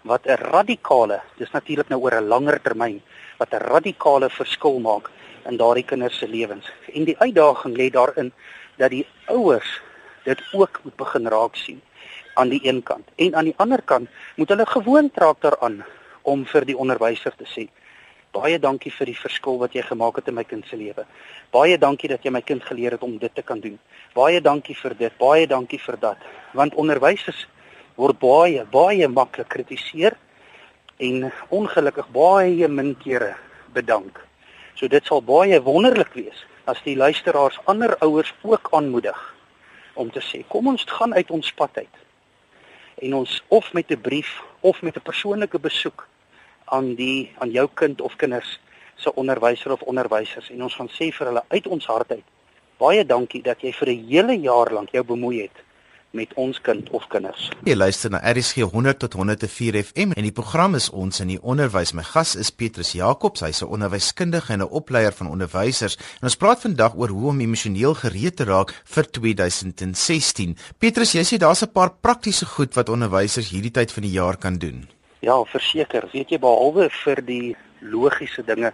wat 0.03 0.25
'n 0.25 0.38
radikale, 0.50 1.21
dis 1.38 1.51
natuurlik 1.51 1.89
nou 1.89 2.01
oor 2.01 2.15
'n 2.15 2.27
langer 2.27 2.61
termyn, 2.61 3.01
wat 3.38 3.53
'n 3.53 3.65
radikale 3.69 4.29
verskil 4.29 4.79
maak 4.79 5.09
in 5.45 5.57
daardie 5.57 5.85
kinders 5.85 6.17
se 6.17 6.27
lewens. 6.27 6.71
En 6.93 7.03
die 7.03 7.19
uitdaging 7.19 7.77
lê 7.77 7.89
daarin 7.89 8.33
dat 8.77 8.89
die 8.89 9.07
ouers 9.25 9.81
dit 10.23 10.41
ook 10.53 10.79
moet 10.83 10.95
begin 10.95 11.27
raak 11.27 11.55
sien 11.55 11.81
aan 12.41 12.51
die 12.53 12.62
een 12.65 12.81
kant 12.83 13.07
en 13.15 13.38
aan 13.38 13.51
die 13.51 13.57
ander 13.57 13.81
kant 13.93 14.10
moet 14.38 14.50
hulle 14.50 14.65
gewoond 14.74 15.21
raak 15.24 15.41
daaraan 15.45 15.81
om 16.21 16.45
vir 16.45 16.65
die 16.65 16.77
onderwyser 16.77 17.38
te 17.38 17.48
sê 17.53 17.69
baie 18.31 18.60
dankie 18.63 18.91
vir 18.95 19.12
die 19.12 19.17
verskil 19.17 19.57
wat 19.60 19.75
jy 19.75 19.83
gemaak 19.83 20.19
het 20.19 20.29
in 20.31 20.38
my 20.38 20.43
kind 20.48 20.67
se 20.69 20.77
lewe. 20.79 21.05
Baie 21.51 21.77
dankie 21.77 22.10
dat 22.12 22.24
jy 22.24 22.31
my 22.31 22.41
kind 22.41 22.63
geleer 22.63 22.95
het 22.95 23.03
om 23.03 23.17
dit 23.19 23.33
te 23.36 23.43
kan 23.43 23.60
doen. 23.60 23.77
Baie 24.15 24.41
dankie 24.41 24.75
vir 24.75 24.95
dit, 24.98 25.17
baie 25.19 25.48
dankie 25.48 25.79
vir 25.79 25.98
dat. 26.00 26.27
Want 26.55 26.75
onderwysers 26.79 27.45
word 28.00 28.19
baie 28.21 28.63
baie 28.71 29.07
maklik 29.12 29.50
kritiseer 29.51 30.15
en 31.00 31.31
ongelukkig 31.50 32.07
baie 32.15 32.67
min 32.67 32.95
kere 33.03 33.33
bedank. 33.75 34.21
So 34.75 34.88
dit 34.88 35.05
sal 35.05 35.21
baie 35.21 35.60
wonderlik 35.63 36.15
wees 36.15 36.45
as 36.71 36.79
die 36.86 36.95
luisteraars 36.95 37.60
ander 37.71 37.98
ouers 38.00 38.31
ook 38.48 38.71
aanmoedig 38.71 39.19
om 40.00 40.12
te 40.13 40.21
sê 40.24 40.45
kom 40.48 40.69
ons 40.71 40.86
gaan 40.88 41.13
uit 41.13 41.31
ons 41.36 41.51
pad 41.57 41.81
uit 41.83 42.01
en 43.01 43.13
ons 43.13 43.43
of 43.48 43.74
met 43.74 43.91
'n 43.91 44.01
brief 44.01 44.41
of 44.60 44.81
met 44.81 44.96
'n 44.96 45.08
persoonlike 45.10 45.60
besoek 45.60 46.08
aan 46.65 46.96
die 46.96 47.31
aan 47.38 47.51
jou 47.51 47.70
kind 47.74 48.01
of 48.01 48.15
kinders 48.15 48.60
se 48.96 49.15
onderwyser 49.15 49.72
of 49.72 49.81
onderwysers 49.81 50.50
en 50.50 50.63
ons 50.63 50.75
gaan 50.75 50.89
sê 50.89 51.12
vir 51.12 51.27
hulle 51.27 51.43
uit 51.48 51.67
ons 51.67 51.86
hart 51.86 52.12
uit 52.12 52.27
baie 52.77 53.05
dankie 53.05 53.41
dat 53.41 53.62
jy 53.62 53.72
vir 53.74 53.89
'n 53.89 54.05
hele 54.08 54.36
jaar 54.39 54.74
lank 54.74 54.89
jou 54.89 55.03
bemoei 55.03 55.41
het 55.41 55.58
met 56.11 56.33
ons 56.39 56.61
kind 56.61 56.89
of 56.89 57.07
kinders. 57.07 57.49
Jy 57.63 57.75
luister 57.75 58.11
na 58.11 58.19
RSG 58.31 58.65
100 58.71 58.99
tot 58.99 59.13
104 59.13 59.77
FM 59.83 60.15
en 60.17 60.27
die 60.27 60.33
program 60.35 60.75
is 60.75 60.89
ons 60.89 61.21
in 61.23 61.31
die 61.31 61.39
onderwys. 61.39 61.93
My 61.95 62.03
gas 62.03 62.35
is 62.35 62.51
Petrus 62.51 62.91
Jacobs, 62.97 63.43
hy's 63.45 63.61
'n 63.63 63.71
onderwyskundige 63.71 64.53
en 64.53 64.61
'n 64.61 64.69
opleier 64.69 65.13
van 65.13 65.29
onderwysers. 65.29 65.97
En 66.19 66.27
ons 66.27 66.35
praat 66.35 66.61
vandag 66.61 66.95
oor 66.95 67.09
hoe 67.09 67.29
om 67.29 67.39
emosioneel 67.39 67.93
gereed 67.93 68.35
te 68.35 68.43
raak 68.43 68.73
vir 68.83 69.05
2016. 69.09 70.57
Petrus, 70.77 71.11
jy 71.11 71.23
sê 71.23 71.37
daar's 71.37 71.63
'n 71.63 71.71
paar 71.71 71.91
praktiese 72.01 72.45
goed 72.45 72.73
wat 72.73 72.89
onderwysers 72.89 73.49
hierdie 73.49 73.71
tyd 73.71 73.91
van 73.91 74.03
die 74.03 74.11
jaar 74.11 74.37
kan 74.37 74.57
doen. 74.57 74.89
Ja, 75.19 75.43
verseker. 75.43 76.09
Weet 76.11 76.29
jy 76.29 76.39
behalwe 76.39 76.89
vir 76.89 77.25
die 77.25 77.55
logiese 77.79 78.43
dinge 78.43 78.73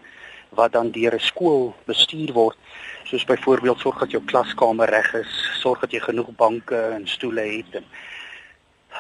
wat 0.50 0.72
dan 0.72 0.92
deur 0.92 1.14
'n 1.14 1.20
skool 1.20 1.76
bestuur 1.86 2.34
word, 2.34 2.58
soos 3.04 3.26
byvoorbeeld 3.26 3.80
sorg 3.80 4.00
dat 4.00 4.12
jou 4.12 4.24
klaskamer 4.24 4.90
reg 4.90 5.14
is, 5.14 5.60
sorg 5.62 5.80
dat 5.80 5.92
jy 5.92 6.00
genoeg 6.00 6.36
banke 6.36 6.76
en 6.76 7.08
stoele 7.08 7.42
het 7.42 7.76
en 7.76 7.86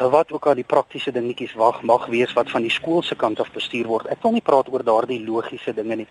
wat 0.06 0.32
ook 0.32 0.46
al 0.46 0.56
die 0.56 0.64
praktiese 0.68 1.12
dingetjies 1.12 1.54
wag 1.58 1.82
mag 1.82 2.06
wees 2.06 2.34
wat 2.34 2.50
van 2.50 2.62
die 2.62 2.72
skool 2.72 3.02
se 3.02 3.16
kant 3.16 3.40
af 3.40 3.52
bestuur 3.52 3.88
word. 3.88 4.08
Ek 4.14 4.22
wil 4.22 4.36
nie 4.36 4.46
praat 4.46 4.70
oor 4.70 4.84
daardie 4.86 5.24
logiese 5.26 5.74
dinge 5.74 5.96
nie. 5.96 6.08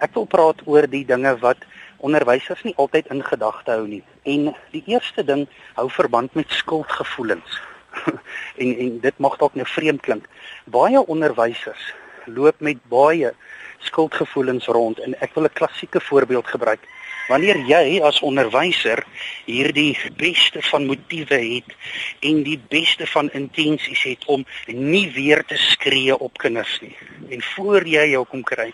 Ek 0.00 0.14
wil 0.14 0.26
praat 0.26 0.62
oor 0.64 0.88
die 0.88 1.04
dinge 1.04 1.34
wat 1.42 1.66
onderwysers 1.98 2.62
nie 2.64 2.74
altyd 2.76 3.10
in 3.12 3.22
gedagte 3.24 3.76
hou 3.76 3.86
nie. 3.86 4.02
En 4.24 4.54
die 4.72 4.82
eerste 4.86 5.24
ding 5.24 5.46
hou 5.76 5.88
verband 5.90 6.34
met 6.34 6.50
skuldgevoelens. 6.50 7.60
en 8.62 8.72
en 8.86 8.98
dit 9.00 9.18
mag 9.18 9.36
dalk 9.36 9.54
nou 9.54 9.68
vreemd 9.68 10.02
klink. 10.02 10.28
Baie 10.64 11.00
onderwysers 11.06 11.92
loop 12.26 12.60
met 12.60 12.80
baie 12.88 13.34
skuldgevoelens 13.78 14.66
rond 14.66 14.98
en 14.98 15.14
ek 15.20 15.34
wil 15.34 15.44
'n 15.44 15.52
klassieke 15.52 16.00
voorbeeld 16.00 16.46
gebruik. 16.46 16.80
Wanneer 17.28 17.58
jy 17.66 18.00
as 18.06 18.20
onderwyser 18.22 19.02
hierdie 19.44 19.98
beste 20.16 20.62
van 20.62 20.86
motiewe 20.86 21.38
het 21.54 21.74
en 22.20 22.42
die 22.42 22.60
beste 22.68 23.06
van 23.06 23.30
intensies 23.30 24.02
het 24.02 24.24
om 24.24 24.46
nie 24.66 25.10
weer 25.10 25.44
te 25.44 25.56
skree 25.56 26.18
op 26.18 26.38
kinders 26.38 26.80
nie 26.80 26.94
en 27.30 27.42
voor 27.42 27.86
jy 27.86 28.04
jou 28.10 28.24
kom 28.30 28.42
kry 28.42 28.72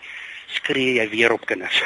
skree 0.53 0.97
jy 0.99 1.07
weer 1.09 1.33
op 1.35 1.45
kinders. 1.49 1.81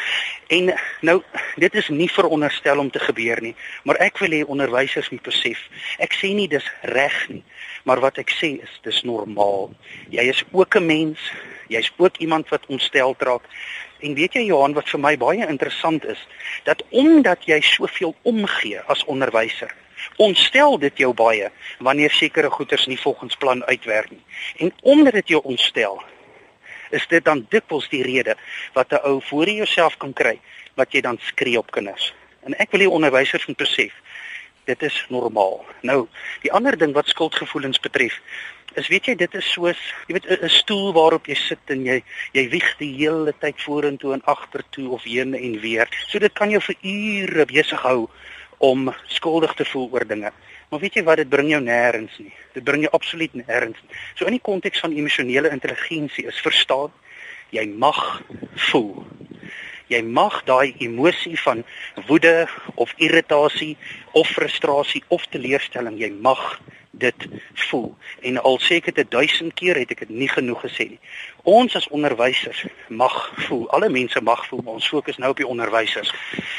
en 0.56 0.72
nou 1.06 1.18
dit 1.56 1.74
is 1.74 1.88
nie 1.88 2.08
veronderstel 2.10 2.78
om 2.78 2.90
te 2.90 3.02
gebeur 3.02 3.42
nie, 3.42 3.54
maar 3.84 4.00
ek 4.04 4.18
wil 4.22 4.36
hê 4.36 4.42
onderwysers 4.44 5.10
moet 5.10 5.24
besef. 5.26 5.60
Ek 5.98 6.16
sê 6.16 6.32
nie 6.36 6.48
dis 6.48 6.66
reg 6.82 7.18
nie, 7.28 7.44
maar 7.84 8.00
wat 8.04 8.18
ek 8.22 8.32
sê 8.34 8.56
is 8.62 8.80
dis 8.86 9.02
normaal. 9.08 9.70
Jy 10.10 10.28
is 10.32 10.44
ook 10.52 10.76
'n 10.76 10.86
mens, 10.86 11.20
jy's 11.68 11.92
ook 11.96 12.16
iemand 12.18 12.48
wat 12.48 12.66
ontstel 12.66 13.14
raak 13.18 13.46
En 14.00 14.14
weet 14.14 14.32
jy 14.38 14.46
Johan 14.48 14.72
wat 14.72 14.88
vir 14.88 15.00
my 15.00 15.12
baie 15.20 15.46
interessant 15.46 16.04
is, 16.08 16.20
dat 16.64 16.82
omdat 16.88 17.44
jy 17.48 17.60
soveel 17.64 18.14
omgee 18.22 18.80
as 18.92 19.04
onderwyser, 19.04 19.72
ontstel 20.16 20.78
dit 20.80 21.02
jou 21.04 21.12
baie 21.16 21.50
wanneer 21.84 22.12
sekere 22.16 22.50
goeders 22.50 22.86
nie 22.88 23.00
volgens 23.00 23.36
plan 23.36 23.64
uitwerk 23.64 24.10
nie. 24.10 24.22
En 24.64 24.72
omdat 24.94 25.20
dit 25.20 25.34
jou 25.36 25.42
ontstel, 25.44 26.00
is 26.90 27.06
dit 27.08 27.24
dan 27.24 27.46
dikwels 27.48 27.88
die 27.88 28.02
rede 28.02 28.36
wat 28.74 28.92
'n 28.92 29.02
ou 29.04 29.20
voor 29.22 29.48
jouself 29.48 29.96
kan 29.96 30.12
kry 30.12 30.38
wat 30.74 30.92
jy 30.92 31.00
dan 31.00 31.18
skree 31.20 31.58
op 31.58 31.70
kinders. 31.70 32.14
En 32.42 32.54
ek 32.58 32.70
wil 32.70 32.80
die 32.80 32.90
onderwysers 32.90 33.46
moet 33.46 33.56
besef, 33.56 33.92
dit 34.64 34.82
is 34.82 35.06
normaal. 35.08 35.64
Nou, 35.82 36.06
die 36.42 36.52
ander 36.52 36.78
ding 36.78 36.92
wat 36.92 37.08
skuldgevoelens 37.08 37.80
betref, 37.80 38.20
is 38.78 38.88
weet 38.88 39.08
jy 39.10 39.14
dit 39.18 39.34
is 39.34 39.52
soos 39.52 39.78
jy 40.06 40.14
weet 40.14 40.28
'n 40.30 40.48
stoel 40.48 40.92
waarop 40.92 41.26
jy 41.26 41.34
sit 41.34 41.72
en 41.74 41.84
jy 41.84 42.02
jy 42.32 42.48
wieg 42.50 42.76
die 42.78 42.92
hele 42.94 43.34
tyd 43.40 43.58
vorentoe 43.62 44.12
en 44.14 44.22
agtertoe 44.24 44.90
of 44.90 45.02
heen 45.02 45.34
en 45.34 45.60
weer. 45.60 45.88
So 46.06 46.18
dit 46.18 46.32
kan 46.32 46.50
jou 46.50 46.60
vir 46.60 46.76
ure 46.82 47.46
besig 47.46 47.82
hou 47.82 48.08
om 48.58 48.94
skuldig 49.08 49.54
te 49.54 49.64
voel 49.64 49.88
oor 49.92 50.06
dinge. 50.06 50.32
Maar 50.70 50.80
weet 50.80 51.00
jy 51.00 51.02
wat 51.02 51.18
dit 51.18 51.28
bring 51.28 51.48
jou 51.50 51.58
nêrens 51.62 52.14
nie. 52.22 52.32
Dit 52.54 52.64
bring 52.64 52.84
jou 52.86 52.92
absoluut 52.94 53.32
nêrens. 53.34 53.78
So 54.14 54.28
in 54.30 54.36
die 54.36 54.44
konteks 54.44 54.82
van 54.84 54.94
emosionele 54.94 55.50
intelligensie 55.50 56.28
is 56.30 56.38
verstaan 56.44 56.92
jy 57.50 57.64
mag 57.74 57.98
voel. 58.70 59.02
Jy 59.90 60.02
mag 60.06 60.36
daai 60.46 60.76
emosie 60.78 61.34
van 61.42 61.64
woede 62.06 62.46
of 62.78 62.94
irritasie 63.02 63.74
of 64.14 64.30
frustrasie 64.30 65.02
of 65.10 65.26
teleurstelling 65.34 65.98
jy 65.98 66.12
mag 66.22 66.60
dit 66.90 67.26
voel. 67.54 67.96
En 68.20 68.42
al 68.42 68.58
sê 68.58 68.80
ek 68.80 68.90
dit 68.94 69.10
1000 69.10 69.54
keer 69.54 69.78
het 69.78 69.92
ek 69.94 70.02
dit 70.04 70.14
nie 70.22 70.28
genoeg 70.28 70.60
gesê 70.66 70.88
nie. 70.90 70.98
Ons 71.48 71.76
as 71.78 71.88
onderwysers 71.94 72.64
mag 72.88 73.16
voel. 73.46 73.68
Alle 73.70 73.88
mense 73.88 74.20
mag 74.20 74.42
voel, 74.48 74.62
maar 74.64 74.80
ons 74.80 74.88
fokus 74.88 75.20
nou 75.22 75.30
op 75.30 75.38
die 75.38 75.46
onderwysers. 75.46 76.10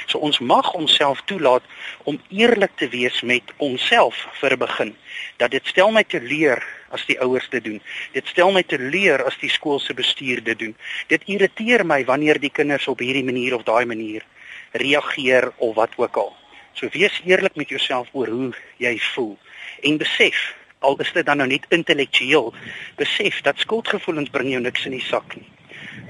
So 0.08 0.24
ons 0.24 0.40
mag 0.40 0.72
onsself 0.74 1.22
toelaat 1.30 1.68
om 2.10 2.20
eerlik 2.30 2.78
te 2.80 2.88
wees 2.90 3.22
met 3.22 3.54
onsself 3.58 4.28
vir 4.40 4.54
'n 4.56 4.64
begin. 4.64 4.96
Dat 5.38 5.52
dit 5.52 5.68
stel 5.68 5.92
my 5.92 6.04
te 6.04 6.22
leer 6.22 6.64
as 6.90 7.06
die 7.06 7.20
ouers 7.20 7.50
dit 7.50 7.64
doen. 7.64 7.82
Dit 8.14 8.28
stel 8.28 8.52
my 8.52 8.64
te 8.64 8.80
leer 8.80 9.24
as 9.24 9.38
die 9.38 9.50
skool 9.50 9.80
se 9.80 9.94
bestuur 9.94 10.44
dit 10.44 10.60
doen. 10.60 10.76
Dit 11.08 11.22
irriteer 11.26 11.86
my 11.86 12.06
wanneer 12.06 12.40
die 12.40 12.52
kinders 12.52 12.88
op 12.88 13.00
hierdie 13.00 13.24
manier 13.24 13.56
of 13.56 13.64
daai 13.64 13.86
manier 13.86 14.26
reageer 14.72 15.52
of 15.58 15.76
wat 15.76 15.90
ook 15.96 16.16
al. 16.16 16.36
So 16.74 16.88
wees 16.92 17.22
eerlik 17.26 17.56
met 17.56 17.70
jouself 17.70 18.08
oor 18.12 18.28
hoe 18.28 18.54
jy 18.78 18.98
voel 19.00 19.38
en 19.82 19.98
besef 19.98 20.56
al 20.82 20.98
is 20.98 21.12
dit 21.14 21.26
dan 21.26 21.38
nou 21.38 21.48
net 21.50 21.66
intellektueel 21.70 22.54
besef 22.98 23.42
dat 23.46 23.60
skuldgevoelens 23.62 24.34
bring 24.34 24.50
jou 24.50 24.62
niks 24.62 24.86
in 24.90 24.96
die 24.98 25.06
sak 25.06 25.36
nie. 25.38 25.48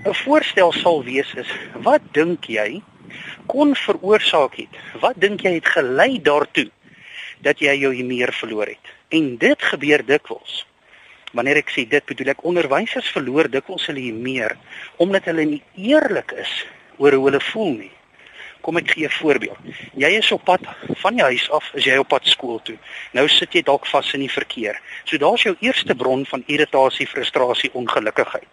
'n 0.06 0.15
Voorstel 0.24 0.72
sal 0.72 1.03
wees 1.03 1.34
is 1.36 1.51
wat 1.88 2.01
dink 2.13 2.48
jy 2.48 2.82
kon 3.51 3.75
veroorsaak 3.75 4.56
het? 4.56 4.74
Wat 5.03 5.20
dink 5.20 5.44
jy 5.44 5.53
het 5.60 5.68
gelei 5.68 6.22
daartoe 6.22 6.70
dat 7.44 7.60
jy 7.60 7.75
jou 7.84 7.94
meer 8.03 8.32
verloor 8.34 8.68
het? 8.68 8.86
En 9.10 9.38
dit 9.38 9.62
gebeur 9.62 10.06
dikwels. 10.06 10.65
Wanneer 11.34 11.58
ek 11.58 11.70
sê 11.70 11.88
dit 11.88 12.06
bedoel 12.06 12.34
ek 12.34 12.44
onderwysers 12.44 13.12
verloor 13.12 13.50
dikwels 13.51 13.86
hulle 13.91 14.13
meer 14.13 14.58
omdat 14.98 15.25
hulle 15.25 15.46
nie 15.46 15.63
eerlik 15.75 16.32
is 16.32 16.65
oor 16.98 17.12
hoe 17.12 17.25
hulle 17.30 17.44
voel 17.51 17.74
nie. 17.75 17.96
Kom 18.62 18.77
ek 18.77 18.91
gee 18.91 19.06
'n 19.06 19.10
voorbeeld. 19.10 19.58
Jy 19.96 20.08
is 20.18 20.32
op 20.32 20.44
pad 20.44 20.62
van 21.03 21.15
jou 21.15 21.27
huis 21.27 21.50
af, 21.51 21.72
is 21.74 21.84
jy 21.84 21.98
op 21.98 22.08
pad 22.08 22.27
skool 22.27 22.62
toe. 22.62 22.77
Nou 23.12 23.27
sit 23.27 23.53
jy 23.53 23.62
dalk 23.62 23.86
vas 23.86 24.13
in 24.13 24.20
die 24.20 24.32
verkeer. 24.32 24.80
So 25.03 25.18
daar's 25.18 25.41
jou 25.41 25.56
eerste 25.60 25.96
bron 25.96 26.25
van 26.25 26.44
irritasie, 26.46 27.08
frustrasie, 27.08 27.74
ongelukkigheid. 27.74 28.50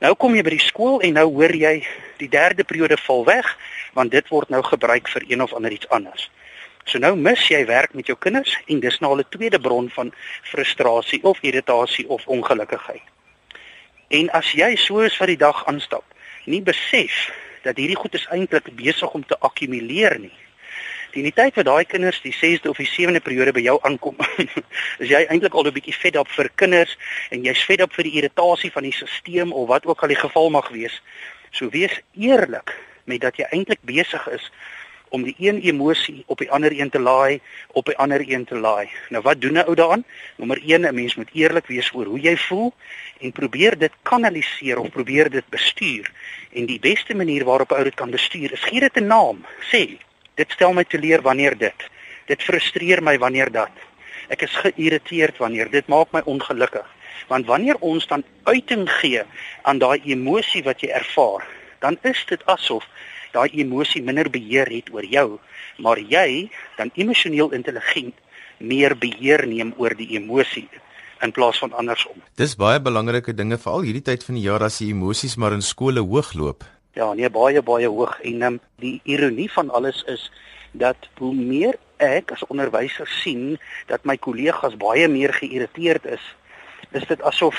Nou 0.00 0.14
kom 0.14 0.34
jy 0.34 0.42
by 0.42 0.50
die 0.50 0.64
skool 0.66 1.00
en 1.00 1.12
nou 1.12 1.28
hoor 1.32 1.54
jy 1.54 1.86
die 2.18 2.28
derde 2.28 2.64
periode 2.64 2.96
val 2.96 3.24
weg 3.24 3.56
want 3.94 4.10
dit 4.10 4.28
word 4.28 4.50
nou 4.50 4.62
gebruik 4.62 5.08
vir 5.08 5.22
een 5.28 5.42
of 5.42 5.52
ander 5.52 5.72
iets 5.72 5.88
anders. 5.88 6.30
So 6.84 6.98
nou 6.98 7.14
mis 7.16 7.48
jy 7.48 7.62
werk 7.66 7.94
met 7.94 8.10
jou 8.10 8.16
kinders 8.20 8.58
en 8.68 8.80
dis 8.80 8.98
nou 9.00 9.12
al 9.14 9.22
'n 9.22 9.28
tweede 9.28 9.60
bron 9.60 9.88
van 9.90 10.12
frustrasie 10.42 11.22
of 11.22 11.38
irritasie 11.40 12.08
of 12.08 12.26
ongelukkigheid. 12.26 13.02
En 14.08 14.30
as 14.30 14.52
jy 14.52 14.76
soos 14.76 15.16
vir 15.16 15.26
die 15.26 15.36
dag 15.36 15.64
aanstap, 15.66 16.04
nie 16.44 16.60
besef 16.62 17.30
dat 17.64 17.76
hierdie 17.80 17.98
goed 17.98 18.14
is 18.14 18.26
eintlik 18.32 18.70
besig 18.76 19.12
om 19.12 19.24
te 19.26 19.38
akkumuleer 19.40 20.18
nie. 20.20 20.32
Die 21.14 21.22
in 21.22 21.28
die 21.30 21.36
tyd 21.36 21.54
wat 21.54 21.68
daai 21.68 21.84
kinders 21.86 22.20
die 22.24 22.34
6de 22.34 22.72
of 22.72 22.80
die 22.82 22.88
7de 22.90 23.22
periode 23.22 23.54
by 23.54 23.62
jou 23.62 23.76
aankom, 23.86 24.16
is 25.02 25.08
jy 25.08 25.22
eintlik 25.24 25.54
al 25.54 25.66
'n 25.68 25.76
bietjie 25.76 25.94
fed 25.94 26.16
op 26.18 26.28
vir 26.36 26.50
kinders 26.60 26.96
en 27.30 27.44
jy's 27.46 27.62
fed 27.64 27.82
op 27.82 27.94
vir 27.94 28.08
die 28.08 28.16
irritasie 28.20 28.72
van 28.74 28.82
die 28.82 28.92
stelsel 28.92 29.52
of 29.52 29.68
wat 29.68 29.86
ook 29.86 30.02
al 30.02 30.12
die 30.12 30.22
geval 30.22 30.50
mag 30.50 30.68
wees. 30.74 31.00
So 31.52 31.70
wees 31.70 32.00
eerlik 32.18 32.74
met 33.04 33.20
dat 33.20 33.36
jy 33.36 33.46
eintlik 33.50 33.82
besig 33.86 34.26
is 34.28 34.50
om 35.14 35.22
die 35.22 35.34
een 35.38 35.60
emosie 35.62 36.24
op 36.26 36.40
die 36.42 36.50
ander 36.50 36.72
een 36.74 36.90
te 36.90 36.98
laai, 36.98 37.40
op 37.78 37.86
die 37.86 37.96
ander 38.02 38.22
een 38.26 38.44
te 38.44 38.58
laai. 38.58 38.88
Nou 39.14 39.22
wat 39.22 39.40
doen 39.40 39.58
'n 39.58 39.66
ou 39.66 39.74
daaraan? 39.74 40.04
Nommer 40.36 40.58
1, 40.66 40.86
'n 40.86 40.94
mens 40.94 41.14
moet 41.14 41.30
eerlik 41.32 41.66
wees 41.66 41.92
oor 41.94 42.06
hoe 42.06 42.20
jy 42.20 42.36
voel 42.36 42.72
en 43.20 43.32
probeer 43.32 43.78
dit 43.78 43.92
kanaliseer 44.02 44.78
of 44.78 44.90
probeer 44.90 45.30
dit 45.30 45.48
bestuur. 45.48 46.10
En 46.52 46.66
die 46.66 46.78
beste 46.78 47.14
manier 47.14 47.44
waarop 47.44 47.70
'n 47.70 47.74
ou 47.74 47.84
dit 47.84 47.94
kan 47.94 48.10
bestuur 48.10 48.52
is 48.52 48.60
gee 48.60 48.80
dit 48.80 48.96
'n 48.96 49.06
naam. 49.06 49.46
Sê, 49.70 49.98
dit 50.34 50.50
stel 50.50 50.72
my 50.72 50.84
te 50.84 50.98
leer 50.98 51.22
wanneer 51.22 51.58
dit. 51.58 51.78
Dit 52.26 52.42
frustreer 52.42 53.02
my 53.02 53.18
wanneer 53.18 53.50
dat. 53.52 53.74
Ek 54.28 54.42
is 54.42 54.54
geïrriteerd 54.56 55.36
wanneer 55.36 55.70
dit 55.70 55.86
maak 55.86 56.12
my 56.12 56.22
ongelukkig. 56.24 56.86
Want 57.26 57.46
wanneer 57.46 57.76
ons 57.78 58.06
dan 58.06 58.24
uiting 58.42 58.90
gee 58.90 59.22
aan 59.62 59.78
daai 59.78 60.00
emosie 60.04 60.62
wat 60.62 60.80
jy 60.80 60.88
ervaar, 60.88 61.46
dan 61.78 61.98
is 62.02 62.24
dit 62.26 62.46
asof 62.46 62.84
daai 63.34 63.50
emosie 63.60 64.02
minder 64.02 64.30
beheer 64.30 64.70
het 64.70 64.92
oor 64.94 65.04
jou, 65.04 65.26
maar 65.82 65.98
jy 65.98 66.48
dan 66.78 66.92
emosioneel 66.94 67.52
intelligent 67.56 68.14
meer 68.58 68.94
beheer 68.98 69.46
neem 69.50 69.74
oor 69.76 69.94
die 69.98 70.14
emosie 70.14 70.68
in 71.24 71.32
plaas 71.32 71.58
van 71.58 71.72
andersom. 71.72 72.20
Dis 72.38 72.56
baie 72.60 72.80
belangrike 72.80 73.34
dinge 73.34 73.58
veral 73.58 73.86
hierdie 73.86 74.04
tyd 74.04 74.24
van 74.26 74.38
die 74.38 74.44
jaar 74.46 74.64
as 74.66 74.78
die 74.82 74.90
emosies 74.92 75.36
maar 75.40 75.56
in 75.56 75.64
skole 75.64 76.04
hoogloop. 76.04 76.64
Ja, 76.94 77.10
nee, 77.14 77.30
baie 77.30 77.62
baie 77.62 77.90
hoog 77.90 78.20
en 78.22 78.42
um, 78.48 78.60
die 78.82 79.00
ironie 79.04 79.50
van 79.50 79.70
alles 79.74 80.04
is 80.10 80.28
dat 80.72 81.08
hoe 81.18 81.34
meer 81.34 81.78
ek 82.02 82.34
as 82.34 82.44
onderwyser 82.50 83.08
sien 83.22 83.56
dat 83.90 84.04
my 84.06 84.16
kollegas 84.18 84.76
baie 84.78 85.08
meer 85.08 85.32
geïrriteerd 85.34 86.06
is, 86.18 86.24
is 86.94 87.06
dit 87.10 87.22
asof 87.26 87.58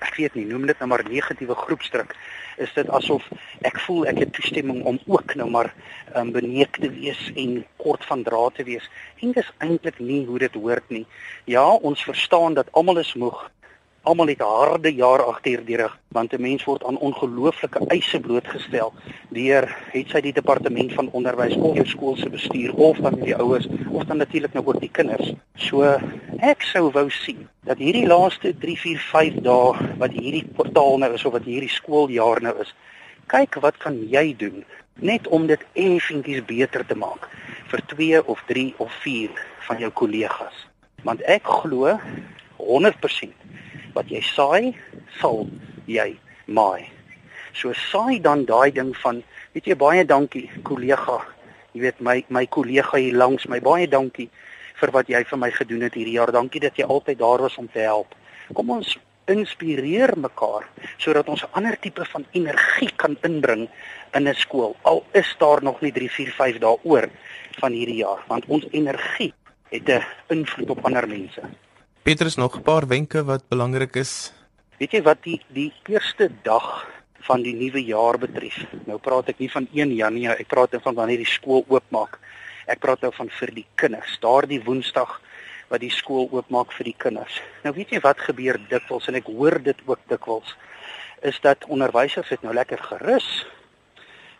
ek 0.00 0.16
weet 0.16 0.36
nie, 0.38 0.46
noem 0.48 0.66
dit 0.70 0.78
nou 0.80 0.88
maar 0.92 1.04
negatiewe 1.08 1.56
groepsdruk, 1.56 2.14
is 2.60 2.72
dit 2.76 2.90
asof 2.90 3.26
ek 3.66 3.80
voel 3.86 4.06
ek 4.10 4.20
het 4.24 4.32
toestemming 4.36 4.84
om 4.88 4.98
ook 5.06 5.34
nou 5.40 5.48
maar 5.50 5.72
um, 6.16 6.32
beneek 6.32 6.76
te 6.80 6.90
wees 6.92 7.20
en 7.34 7.60
kort 7.80 8.04
van 8.04 8.22
draad 8.26 8.54
te 8.54 8.66
wees. 8.68 8.86
En 9.20 9.32
dis 9.36 9.52
eintlik 9.58 9.98
nie 9.98 10.24
hoe 10.26 10.38
dit 10.38 10.54
hoort 10.54 10.88
nie. 10.88 11.06
Ja, 11.44 11.66
ons 11.72 12.04
verstaan 12.04 12.54
dat 12.58 12.72
almal 12.76 13.02
is 13.02 13.14
moeg, 13.14 13.48
almal 14.02 14.26
het 14.26 14.40
'n 14.40 14.42
harde 14.42 14.94
jaar 14.94 15.22
agter 15.22 15.64
die 15.64 15.76
rug 15.76 15.98
want 16.08 16.32
'n 16.32 16.40
mens 16.40 16.64
word 16.64 16.84
aan 16.84 16.98
ongelooflike 16.98 17.80
eise 17.86 18.20
blootgestel 18.20 18.92
deur 19.28 19.76
het 19.92 20.08
sy 20.08 20.20
die 20.20 20.32
departement 20.32 20.92
van 20.92 21.10
onderwys 21.10 21.56
of 21.56 21.74
jou 21.74 21.86
skool 21.86 22.16
se 22.16 22.30
bestuur 22.30 22.74
of 22.74 22.96
dan 22.96 23.14
die 23.14 23.36
ouers 23.36 23.66
of 23.90 24.04
dan 24.04 24.16
natuurlik 24.16 24.52
nou 24.52 24.66
ook 24.66 24.80
die 24.80 24.90
kinders. 24.90 25.32
So 25.54 25.82
ek 26.38 26.62
sou 26.62 26.90
wou 26.90 27.10
sien 27.10 27.48
dat 27.64 27.78
hierdie 27.78 28.06
laaste 28.06 28.58
3 28.58 28.76
4 28.78 28.98
5 28.98 29.34
dae 29.34 29.96
wat 29.98 30.12
hierdie 30.12 30.46
portaal 30.54 30.98
nou 30.98 31.12
is 31.12 31.24
of 31.24 31.32
wat 31.32 31.44
hierdie 31.44 31.68
skooljaar 31.68 32.42
nou 32.42 32.60
is, 32.60 32.74
kyk 33.26 33.54
wat 33.60 33.76
kan 33.76 34.08
jy 34.08 34.34
doen 34.36 34.64
net 34.94 35.28
om 35.28 35.46
dit 35.46 35.60
effentjies 35.72 36.44
beter 36.44 36.86
te 36.86 36.94
maak 36.94 37.28
vir 37.68 37.80
2 37.86 38.24
of 38.26 38.42
3 38.46 38.74
of 38.76 38.92
4 38.92 39.30
van 39.58 39.78
jou 39.78 39.90
kollegas. 39.90 40.68
Want 41.02 41.20
ek 41.22 41.44
glo 41.44 42.00
100% 42.56 43.32
wat 43.94 44.10
jy 44.10 44.20
saai, 44.20 44.74
sal 45.20 45.48
jy 45.86 46.18
maai. 46.46 46.86
So 47.52 47.72
saai 47.72 48.20
dan 48.22 48.44
daai 48.44 48.70
ding 48.70 48.94
van, 49.02 49.22
weet 49.54 49.66
jy 49.66 49.76
baie 49.76 50.04
dankie 50.04 50.48
kollega. 50.62 51.20
Jy 51.74 51.80
weet 51.80 52.00
my 52.00 52.24
my 52.28 52.46
kollega 52.46 52.98
hier 52.98 53.14
langs 53.14 53.46
my 53.46 53.60
baie 53.60 53.86
dankie 53.86 54.30
vir 54.80 54.90
wat 54.94 55.08
jy 55.08 55.22
vir 55.24 55.38
my 55.38 55.50
gedoen 55.50 55.82
het 55.86 55.94
hierdie 55.94 56.16
jaar. 56.18 56.32
Dankie 56.32 56.60
dat 56.60 56.78
jy 56.78 56.86
altyd 56.86 57.18
daar 57.18 57.42
was 57.46 57.58
om 57.58 57.68
te 57.68 57.82
help. 57.84 58.14
Kom 58.54 58.70
ons 58.70 58.96
inspireer 59.30 60.16
mekaar 60.18 60.66
sodat 60.98 61.28
ons 61.28 61.42
'n 61.42 61.52
ander 61.58 61.76
tipe 61.78 62.04
van 62.04 62.24
energie 62.32 62.90
kan 62.96 63.16
inbring 63.22 63.68
in 64.14 64.28
'n 64.28 64.34
skool. 64.34 64.76
Al 64.82 65.04
is 65.12 65.34
daar 65.38 65.62
nog 65.62 65.80
nie 65.80 65.92
3 65.92 66.10
4 66.10 66.32
5 66.32 66.58
dae 66.58 66.76
oor 66.82 67.08
van 67.60 67.72
hierdie 67.72 68.02
jaar, 68.04 68.22
want 68.26 68.44
ons 68.46 68.66
energie 68.70 69.32
het 69.70 69.88
'n 69.88 70.02
invloed 70.28 70.70
op 70.70 70.84
ander 70.84 71.08
mense. 71.08 71.42
Petrus 72.02 72.36
nog 72.36 72.56
'n 72.56 72.62
paar 72.62 72.86
wenke 72.86 73.24
wat 73.24 73.48
belangrik 73.48 73.96
is. 73.96 74.32
Weet 74.78 74.92
jy 74.92 75.02
wat 75.02 75.22
die 75.22 75.40
die 75.48 75.72
eerste 75.86 76.30
dag 76.42 76.88
van 77.20 77.42
die 77.42 77.54
nuwe 77.54 77.84
jaar 77.84 78.18
betref? 78.18 78.64
Nou 78.86 78.98
praat 78.98 79.28
ek 79.28 79.38
nie 79.38 79.50
van 79.50 79.68
1 79.72 79.94
Januarie, 79.94 80.40
ek 80.40 80.48
praat 80.48 80.76
van 80.82 80.94
wanneer 80.94 81.16
die 81.16 81.26
skool 81.26 81.64
oopmaak. 81.68 82.18
Ek 82.66 82.78
praat 82.78 83.00
nou 83.00 83.12
van 83.12 83.28
vir 83.28 83.50
die 83.54 83.66
kinders, 83.74 84.18
daardie 84.20 84.64
Woensdag 84.64 85.20
wat 85.68 85.80
die 85.80 85.90
skool 85.90 86.28
oopmaak 86.32 86.72
vir 86.72 86.84
die 86.84 86.96
kinders. 86.96 87.42
Nou 87.64 87.74
weet 87.74 87.90
jy 87.90 88.00
wat 88.00 88.18
gebeur 88.18 88.58
dikwels 88.68 89.08
en 89.08 89.14
ek 89.14 89.26
hoor 89.26 89.62
dit 89.62 89.76
ook 89.86 90.00
dikwels 90.08 90.56
is 91.20 91.40
dat 91.40 91.64
onderwysers 91.68 92.28
het 92.28 92.42
nou 92.42 92.54
lekker 92.54 92.78
gerus 92.78 93.46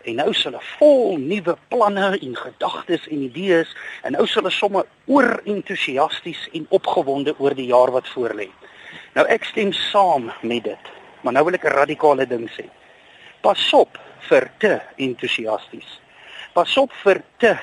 En 0.08 0.16
nou 0.16 0.30
is 0.32 0.42
hulle 0.46 0.60
vol 0.78 1.18
nuwe 1.20 1.56
planne 1.68 2.06
en 2.16 2.36
gedagtes 2.36 3.02
en 3.12 3.24
idees 3.26 3.68
en 4.02 4.14
nou 4.16 4.24
is 4.24 4.36
hulle 4.38 4.52
sommer 4.54 4.86
oor 5.12 5.42
entoesiasties 5.44 6.46
en 6.56 6.64
opgewonde 6.72 7.34
oor 7.36 7.54
die 7.56 7.68
jaar 7.68 7.92
wat 7.92 8.08
voorlê. 8.14 8.48
Nou 9.12 9.26
ek 9.28 9.44
stem 9.50 9.74
saam 9.76 10.30
met 10.40 10.64
dit, 10.64 10.88
maar 11.20 11.36
nou 11.36 11.44
wil 11.44 11.58
ek 11.58 11.66
'n 11.68 11.76
radikale 11.76 12.26
ding 12.26 12.48
sê. 12.48 12.64
Pas 13.42 13.72
op 13.72 13.98
vir 14.28 14.50
te 14.58 14.80
entoesiasties. 14.96 16.00
Pas 16.54 16.76
op 16.76 16.92
vir 17.04 17.22
te 17.36 17.58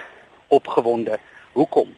opgewonde. 0.48 1.20
Hoekom? 1.54 1.96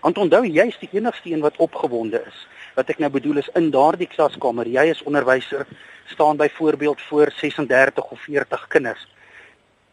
Want 0.00 0.18
onthou 0.18 0.46
jy's 0.46 0.78
die 0.78 0.88
enigste 0.92 1.30
een 1.30 1.40
wat 1.40 1.56
opgewonde 1.56 2.24
is. 2.26 2.46
Wat 2.74 2.88
ek 2.88 2.98
nou 2.98 3.10
bedoel 3.10 3.36
is 3.36 3.50
in 3.54 3.70
daardie 3.70 4.08
klaskamer, 4.08 4.66
jy 4.66 4.90
as 4.90 5.02
onderwyser 5.02 5.66
staan 6.06 6.36
byvoorbeeld 6.36 7.00
voor 7.00 7.32
36 7.36 8.10
of 8.10 8.20
40 8.20 8.66
kinders 8.68 9.06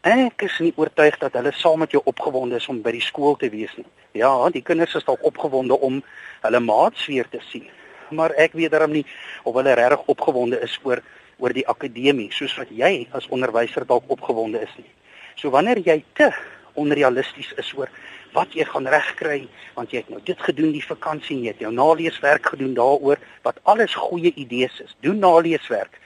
Ek 0.06 0.44
is 0.46 0.54
nie 0.62 0.70
oortuig 0.78 1.16
dat 1.18 1.34
hulle 1.34 1.50
saam 1.58 1.80
met 1.82 1.90
jou 1.90 1.98
opgewonde 2.06 2.54
is 2.54 2.68
om 2.70 2.76
by 2.82 2.92
die 2.94 3.02
skool 3.02 3.34
te 3.34 3.48
wees 3.50 3.72
nie. 3.74 3.86
Ja, 4.14 4.30
die 4.54 4.62
kinders 4.62 4.94
is 4.94 5.02
dalk 5.04 5.24
opgewonde 5.26 5.74
om 5.74 5.96
hulle 6.44 6.60
maats 6.62 7.06
weer 7.10 7.26
te 7.28 7.40
sien. 7.50 7.66
Maar 8.14 8.30
ek 8.38 8.54
weet 8.54 8.70
darm 8.70 8.94
nie 8.94 9.02
of 9.42 9.56
hulle 9.58 9.74
regtig 9.74 10.06
opgewonde 10.06 10.60
is 10.62 10.78
oor 10.84 11.02
oor 11.42 11.50
die 11.50 11.66
akademie 11.66 12.28
soos 12.30 12.54
wat 12.58 12.70
jy 12.70 13.08
as 13.10 13.26
onderwyser 13.34 13.86
dalk 13.90 14.06
opgewonde 14.06 14.62
is 14.62 14.76
nie. 14.78 14.86
So 15.34 15.50
wanneer 15.50 15.82
jy 15.82 15.98
te 16.14 16.30
onrealisties 16.78 17.50
is 17.58 17.74
oor 17.74 17.90
wat 18.38 18.54
jy 18.54 18.70
gaan 18.70 18.86
regkry 18.86 19.48
want 19.74 19.90
jy 19.90 20.04
het 20.04 20.14
nou 20.14 20.22
dit 20.22 20.46
gedoen 20.46 20.72
die 20.78 20.86
vakansie 20.86 21.40
en 21.40 21.42
jy 21.42 21.56
het 21.56 21.66
jou 21.66 21.74
naleeswerk 21.74 22.54
gedoen 22.54 22.78
daaroor 22.78 23.18
wat 23.42 23.58
alles 23.64 23.98
goeie 23.98 24.30
idees 24.30 24.78
is. 24.78 24.94
Doen 25.02 25.18
naleeswerk. 25.18 25.98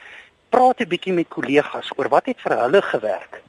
Praat 0.48 0.80
'n 0.80 0.88
bietjie 0.88 1.12
met 1.12 1.28
kollegas 1.28 1.92
oor 1.96 2.08
wat 2.08 2.32
het 2.32 2.40
vir 2.40 2.56
hulle 2.56 2.82
gewerk 2.82 3.41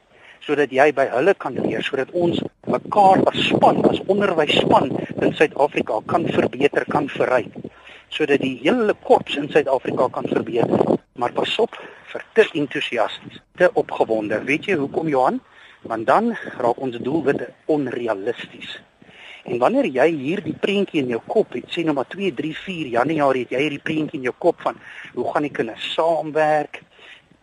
sodat 0.44 0.72
jy 0.72 0.90
by 0.92 1.08
hulle 1.16 1.34
kan 1.34 1.56
leer 1.66 1.82
sodat 1.82 2.12
ons 2.12 2.40
mekaar 2.68 3.24
as 3.32 3.40
span 3.48 3.80
as 3.90 4.02
onderwysspan 4.06 4.92
in 5.22 5.32
Suid-Afrika 5.32 6.02
kan 6.06 6.28
verbeter 6.36 6.84
kan 6.92 7.08
verryk 7.08 7.52
sodat 8.14 8.42
die 8.44 8.54
hele 8.62 8.94
korps 9.02 9.34
in 9.40 9.48
Suid-Afrika 9.50 10.08
kan 10.14 10.28
verbeter. 10.30 10.98
Maar 11.18 11.32
pas 11.34 11.58
op 11.58 11.74
vir 12.12 12.24
te 12.36 12.46
entoesiasties 12.54 13.40
te 13.58 13.70
opgewonde. 13.74 14.38
Weet 14.46 14.68
jy 14.70 14.78
hoekom 14.78 15.10
Johan? 15.10 15.40
Want 15.82 16.06
dan 16.06 16.32
raak 16.58 16.80
ons 16.80 16.98
doelwitte 17.02 17.50
onrealisties. 17.70 18.78
En 19.44 19.58
wanneer 19.60 19.90
jy 19.92 20.06
hierdie 20.14 20.54
prentjie 20.56 21.02
in 21.02 21.10
jou 21.12 21.20
kop 21.26 21.52
het 21.58 21.66
sê 21.74 21.84
nou 21.84 21.96
maar 21.98 22.08
2 22.14 22.32
3 22.38 22.54
4 22.56 22.92
Januarie 22.94 23.44
het 23.44 23.52
jy 23.56 23.64
hierdie 23.66 23.82
prentjie 23.82 24.20
in 24.22 24.30
jou 24.30 24.36
kop 24.46 24.62
van 24.64 24.78
hoe 25.16 25.26
gaan 25.32 25.44
die 25.44 25.52
kinders 25.52 25.90
saamwerk 25.92 26.80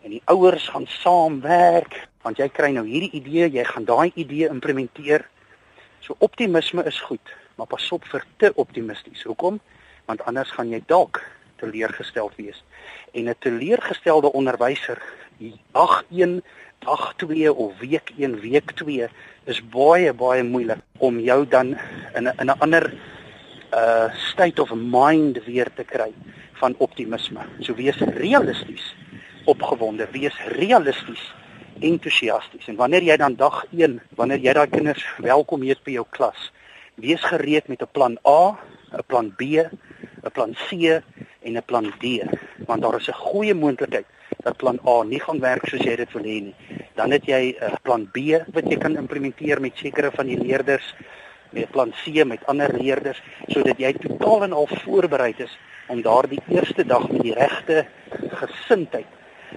en 0.02 0.10
die 0.10 0.22
ouers 0.24 0.68
gaan 0.68 0.86
saamwerk 0.86 2.08
want 2.22 2.38
jy 2.38 2.48
kry 2.54 2.70
nou 2.70 2.84
hierdie 2.86 3.10
idee, 3.18 3.48
jy 3.50 3.64
gaan 3.66 3.84
daai 3.84 4.12
idee 4.14 4.46
implementeer. 4.46 5.24
So 6.02 6.14
optimisme 6.22 6.84
is 6.86 7.00
goed, 7.02 7.32
maar 7.58 7.66
pas 7.66 7.88
op 7.94 8.04
vir 8.10 8.22
te 8.38 8.52
optimisties. 8.54 9.24
Hoekom? 9.26 9.58
Want 10.06 10.22
anders 10.30 10.50
gaan 10.54 10.70
jy 10.70 10.82
dalk 10.86 11.18
teleurgestel 11.58 12.30
wees. 12.36 12.62
En 13.12 13.28
'n 13.28 13.34
teleurgestelde 13.38 14.32
onderwyser, 14.32 15.02
dag 15.72 16.04
1, 16.10 16.42
dag 16.78 17.14
2 17.16 17.54
of 17.54 17.78
week 17.78 18.12
1, 18.18 18.40
week 18.40 18.70
2 18.70 19.08
is 19.44 19.60
baie 19.70 20.12
baie 20.12 20.42
moeilik 20.42 20.78
om 20.98 21.18
jou 21.20 21.46
dan 21.48 21.78
in 22.14 22.28
'n 22.28 22.34
in 22.38 22.50
'n 22.50 22.58
ander 22.58 22.92
uh 23.72 24.10
state 24.14 24.62
of 24.62 24.74
mind 24.74 25.44
weer 25.44 25.68
te 25.74 25.84
kry 25.84 26.12
van 26.52 26.74
optimisme. 26.78 27.40
So 27.60 27.74
wees 27.74 27.96
realisties, 27.96 28.94
opgewonde, 29.44 30.06
wees 30.12 30.36
realisties 30.56 31.22
entoesiasties. 31.80 32.68
En 32.68 32.76
wanneer 32.76 33.02
jy 33.02 33.16
dan 33.16 33.36
dag 33.36 33.64
1, 33.70 34.00
wanneer 34.16 34.42
jy 34.42 34.54
daai 34.56 34.68
kinders 34.70 35.04
welkom 35.18 35.64
heet 35.66 35.82
by 35.84 35.96
jou 35.98 36.06
klas, 36.10 36.50
wees 37.00 37.22
gereed 37.24 37.68
met 37.68 37.82
'n 37.82 37.90
plan 37.92 38.18
A, 38.26 38.58
'n 38.92 39.04
plan 39.06 39.32
B, 39.36 39.42
'n 39.42 40.32
plan 40.32 40.54
C 40.54 41.02
en 41.42 41.56
'n 41.56 41.62
plan 41.64 41.92
D, 41.98 42.22
want 42.66 42.82
daar 42.82 42.96
is 43.00 43.08
'n 43.08 43.12
goeie 43.12 43.54
moontlikheid 43.54 44.06
dat 44.42 44.56
plan 44.56 44.78
A 44.86 45.02
nie 45.02 45.20
gaan 45.20 45.40
werk 45.40 45.66
soos 45.66 45.84
jy 45.84 45.96
dit 45.96 46.12
wil 46.12 46.22
hê 46.22 46.40
nie. 46.42 46.54
Dan 46.94 47.10
het 47.10 47.24
jy 47.24 47.56
'n 47.60 47.76
plan 47.82 48.06
B 48.12 48.18
wat 48.52 48.68
jy 48.70 48.78
kan 48.78 48.96
implementeer 48.96 49.60
met 49.60 49.76
sekere 49.76 50.10
van 50.10 50.26
die 50.26 50.38
leerders, 50.38 50.94
met 51.50 51.70
plan 51.70 51.92
C 51.92 52.24
met 52.24 52.46
ander 52.46 52.72
leerders 52.78 53.22
sodat 53.48 53.78
jy 53.78 53.92
totaal 53.92 54.42
en 54.44 54.52
al 54.52 54.66
voorberei 54.66 55.34
is 55.36 55.58
om 55.86 56.02
daardie 56.02 56.40
eerste 56.48 56.86
dag 56.86 57.08
met 57.10 57.22
die 57.22 57.34
regte 57.34 57.86
gesindheid 58.40 59.06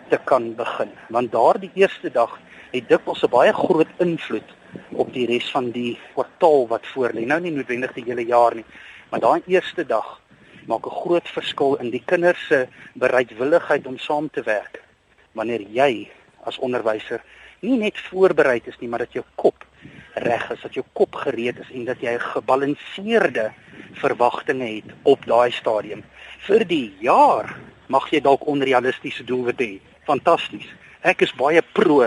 te 0.10 0.20
kan 0.24 0.56
begin 0.56 0.92
want 1.10 1.32
daardie 1.32 1.72
eerste 1.74 2.12
dag 2.12 2.40
het 2.72 2.90
dikwels 2.90 3.24
'n 3.24 3.30
baie 3.30 3.54
groot 3.54 3.92
invloed 3.98 4.50
op 4.92 5.14
die 5.14 5.26
res 5.26 5.52
van 5.52 5.72
die 5.72 6.00
kwartaal 6.14 6.68
wat 6.68 6.86
voorlê. 6.94 7.26
Nou 7.26 7.40
nie 7.40 7.52
noodwendig 7.52 7.94
die 7.94 8.04
hele 8.04 8.26
jaar 8.26 8.56
nie 8.56 8.66
maar 9.10 9.20
daai 9.20 9.42
eerste 9.48 9.86
dag 9.86 10.22
maak 10.68 10.86
'n 10.86 11.00
groot 11.02 11.28
verskil 11.28 11.76
in 11.76 11.90
die 11.90 12.04
kinders 12.06 12.48
se 12.48 12.68
bereidwilligheid 12.94 13.88
om 13.88 13.98
saam 13.98 14.30
te 14.30 14.42
werk. 14.42 14.84
Wanneer 15.32 15.62
jy 15.62 16.10
as 16.44 16.60
onderwyser 16.60 17.22
nie 17.62 17.78
net 17.78 17.98
voorberei 17.98 18.62
is 18.66 18.80
nie 18.80 18.90
maar 18.90 19.00
dat 19.00 19.14
jou 19.14 19.26
kop 19.36 19.66
reg 20.14 20.52
is 20.52 20.62
dat 20.62 20.74
jou 20.74 20.86
kop 20.94 21.16
gereed 21.16 21.60
is 21.60 21.72
en 21.72 21.86
dat 21.86 22.02
jy 22.02 22.18
gebalanseerde 22.20 23.52
verwagtinge 23.96 24.68
het 24.68 24.94
op 25.04 25.26
daai 25.26 25.52
stadium 25.52 26.04
vir 26.48 26.66
die 26.70 26.94
jaar 27.02 27.56
mag 27.88 28.08
jy 28.12 28.22
dalk 28.22 28.46
onrealistiese 28.50 29.24
doelwitte 29.26 29.64
hê. 29.64 29.80
Fantasties. 30.06 30.68
Ek 31.06 31.22
is 31.26 31.34
baie 31.38 31.62
pro 31.74 32.02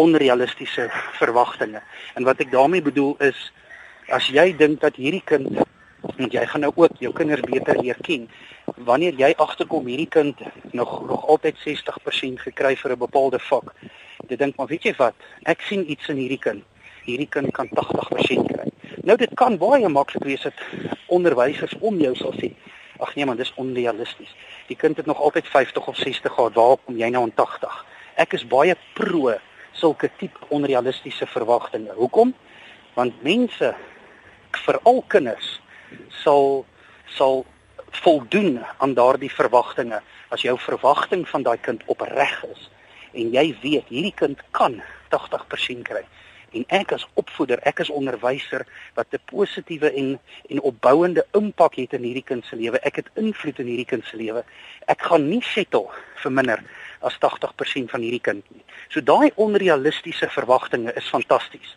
onrealistiese 0.00 0.88
verwagtinge. 1.18 1.82
En 2.16 2.26
wat 2.26 2.40
ek 2.40 2.52
daarmee 2.54 2.82
bedoel 2.82 3.16
is 3.26 3.38
as 4.10 4.26
jy 4.30 4.50
dink 4.58 4.80
dat 4.80 4.98
hierdie 4.98 5.24
kind 5.24 5.60
want 6.00 6.32
jy 6.32 6.42
gaan 6.48 6.64
nou 6.64 6.72
ook 6.74 6.96
jou 7.00 7.12
kinders 7.16 7.44
beter 7.48 7.78
leer 7.80 7.98
ken. 8.04 8.26
Wanneer 8.88 9.16
jy 9.18 9.30
agterkom 9.36 9.86
hierdie 9.86 10.08
kind 10.08 10.40
nog 10.72 11.00
nog 11.08 11.26
altyd 11.28 11.56
60% 11.64 12.40
gekry 12.48 12.76
vir 12.76 12.92
'n 12.92 12.98
bepaalde 12.98 13.38
vak, 13.38 13.74
Dit 14.30 14.38
dink 14.38 14.56
maar 14.56 14.68
weet 14.70 14.84
jy 14.86 14.92
wat? 14.98 15.16
Ek 15.42 15.62
sien 15.66 15.82
iets 15.90 16.08
in 16.12 16.20
hierdie 16.20 16.38
kind. 16.38 16.62
Hierdie 17.04 17.28
kind 17.28 17.52
kan 17.56 17.70
80% 17.74 18.48
kry. 18.50 18.68
Nou 19.06 19.16
dit 19.20 19.30
kan 19.38 19.56
baie 19.60 19.88
maklik 19.88 20.24
wees 20.24 20.42
dat 20.44 20.64
onderwysers 21.08 21.76
om 21.80 21.98
jou 22.00 22.14
sal 22.18 22.34
sê, 22.38 22.52
ag 23.00 23.14
nee 23.16 23.26
man, 23.26 23.38
dis 23.40 23.52
onrealisties. 23.56 24.32
Die 24.68 24.76
kind 24.76 24.96
het 25.00 25.06
nog 25.08 25.20
altyd 25.20 25.48
50 25.48 25.86
of 25.86 25.96
60 25.96 26.34
gehad, 26.34 26.54
waar 26.54 26.76
kom 26.84 26.98
jy 27.00 27.08
nou 27.10 27.24
aan 27.24 27.34
80? 27.34 27.78
Ek 28.20 28.36
is 28.36 28.44
baie 28.46 28.76
pro 28.94 29.32
sulke 29.72 30.10
tipe 30.20 30.50
onrealistiese 30.52 31.26
verwagtinge. 31.30 31.94
Hoekom? 31.96 32.34
Want 32.94 33.22
mense, 33.24 33.72
veral 34.66 35.04
kinders, 35.08 35.60
sal 36.22 36.66
sal 37.16 37.44
voldoen 37.90 38.60
aan 38.78 38.94
daardie 38.94 39.32
verwagtinge 39.32 40.00
as 40.28 40.44
jou 40.46 40.54
verwagting 40.58 41.24
van 41.28 41.42
daai 41.42 41.58
kind 41.58 41.82
opreg 41.90 42.36
is 42.46 42.68
en 43.12 43.32
jy 43.34 43.46
weet 43.62 43.88
hierdie 43.90 44.14
kind 44.14 44.42
kan 44.54 44.78
80% 45.10 45.82
kry 45.88 46.04
en 46.56 46.64
ek 46.74 46.92
as 46.96 47.06
opvoeder, 47.20 47.60
ek 47.68 47.82
as 47.84 47.90
onderwyser 47.94 48.66
wat 48.96 49.06
'n 49.14 49.22
positiewe 49.30 49.90
en 49.92 50.18
en 50.48 50.60
opbouende 50.60 51.26
impak 51.32 51.74
het 51.74 51.92
in 51.92 52.02
hierdie 52.02 52.26
kind 52.26 52.44
se 52.44 52.56
lewe. 52.56 52.78
Ek 52.82 52.96
het 52.96 53.08
invloed 53.14 53.58
in 53.58 53.66
hierdie 53.66 53.86
kind 53.86 54.04
se 54.04 54.16
lewe. 54.16 54.44
Ek 54.86 55.02
gaan 55.02 55.28
nie 55.28 55.42
settle 55.42 55.88
vir 56.22 56.32
minder 56.32 56.62
as 57.00 57.18
80% 57.18 57.90
van 57.90 58.00
hierdie 58.00 58.20
kind 58.20 58.44
nie. 58.50 58.62
So 58.88 59.00
daai 59.00 59.30
onrealistiese 59.34 60.28
verwagtinge 60.28 60.92
is 60.96 61.08
fantasties, 61.08 61.76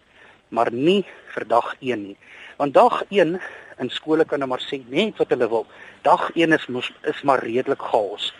maar 0.49 0.71
nie 0.71 1.05
vir 1.33 1.47
dag 1.47 1.75
1 1.79 2.03
nie. 2.03 2.17
Want 2.57 2.73
dag 2.73 3.03
1 3.09 3.39
in 3.79 3.89
skole 3.89 4.25
kan 4.25 4.39
nou 4.39 4.49
maar 4.49 4.61
sê 4.61 4.81
net 4.89 5.17
wat 5.17 5.29
hulle 5.29 5.49
wil. 5.49 5.67
Dag 6.01 6.31
1 6.35 6.53
is 6.53 6.67
mos 6.67 6.91
is 7.03 7.21
maar 7.23 7.43
redelik 7.43 7.81
chaos. 7.81 8.33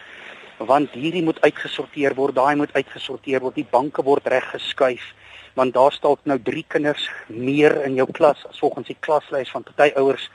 Want 0.58 0.92
hierdie 0.92 1.24
moet 1.24 1.42
uitgesorteer 1.42 2.16
word, 2.16 2.36
daai 2.36 2.56
moet 2.56 2.74
uitgesorteer 2.74 3.40
word, 3.40 3.56
die 3.56 3.68
banke 3.70 4.04
word 4.04 4.28
reg 4.28 4.50
geskuif 4.52 5.14
want 5.54 5.74
daar 5.74 5.92
staan 5.92 6.18
nou 6.24 6.40
3 6.42 6.66
kinders 6.68 7.10
meer 7.28 7.84
in 7.86 7.94
jou 7.94 8.12
klas 8.12 8.46
as 8.50 8.60
volgens 8.60 8.88
die 8.88 8.98
klaslys 9.00 9.52
van 9.52 9.64
party 9.64 9.92
ouers 9.96 10.30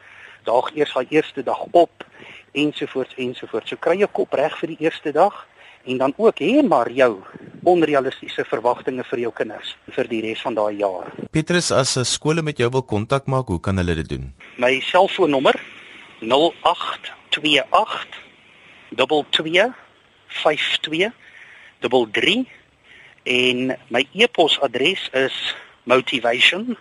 daag 0.45 0.71
eers 0.75 0.93
haar 0.93 1.07
eerste 1.09 1.43
dag 1.43 1.65
op 1.71 2.05
ensovoorts 2.53 3.15
ensovoorts. 3.17 3.69
So 3.71 3.77
kry 3.77 3.99
jy 4.01 4.09
kop 4.13 4.33
reg 4.39 4.57
vir 4.61 4.75
die 4.75 4.81
eerste 4.87 5.13
dag 5.13 5.47
en 5.85 5.99
dan 5.99 6.15
ook 6.17 6.41
hê 6.41 6.63
maar 6.63 6.91
jou 6.91 7.19
onrealistiese 7.69 8.45
verwagtinge 8.49 9.05
vir 9.11 9.19
jou 9.27 9.33
kinders 9.35 9.75
vir 9.97 10.09
die 10.09 10.21
res 10.25 10.43
van 10.45 10.55
daai 10.57 10.79
jaar. 10.81 11.13
Petrus, 11.31 11.71
as 11.71 11.97
'n 11.97 12.05
skole 12.05 12.43
met 12.43 12.59
jou 12.59 12.71
wil 12.71 12.83
kontak 12.83 13.27
maak, 13.27 13.49
hoe 13.49 13.61
kan 13.61 13.77
hulle 13.77 13.95
dit 13.95 14.09
doen? 14.09 14.33
My 14.57 14.81
selfoonnommer 14.81 15.55
0828 16.21 18.17
22 18.91 19.75
52 20.43 21.13
33 21.81 22.58
en 23.29 23.77
my 23.93 24.09
e-posadres 24.17 25.11
is 25.13 25.37
motivation 25.85 26.73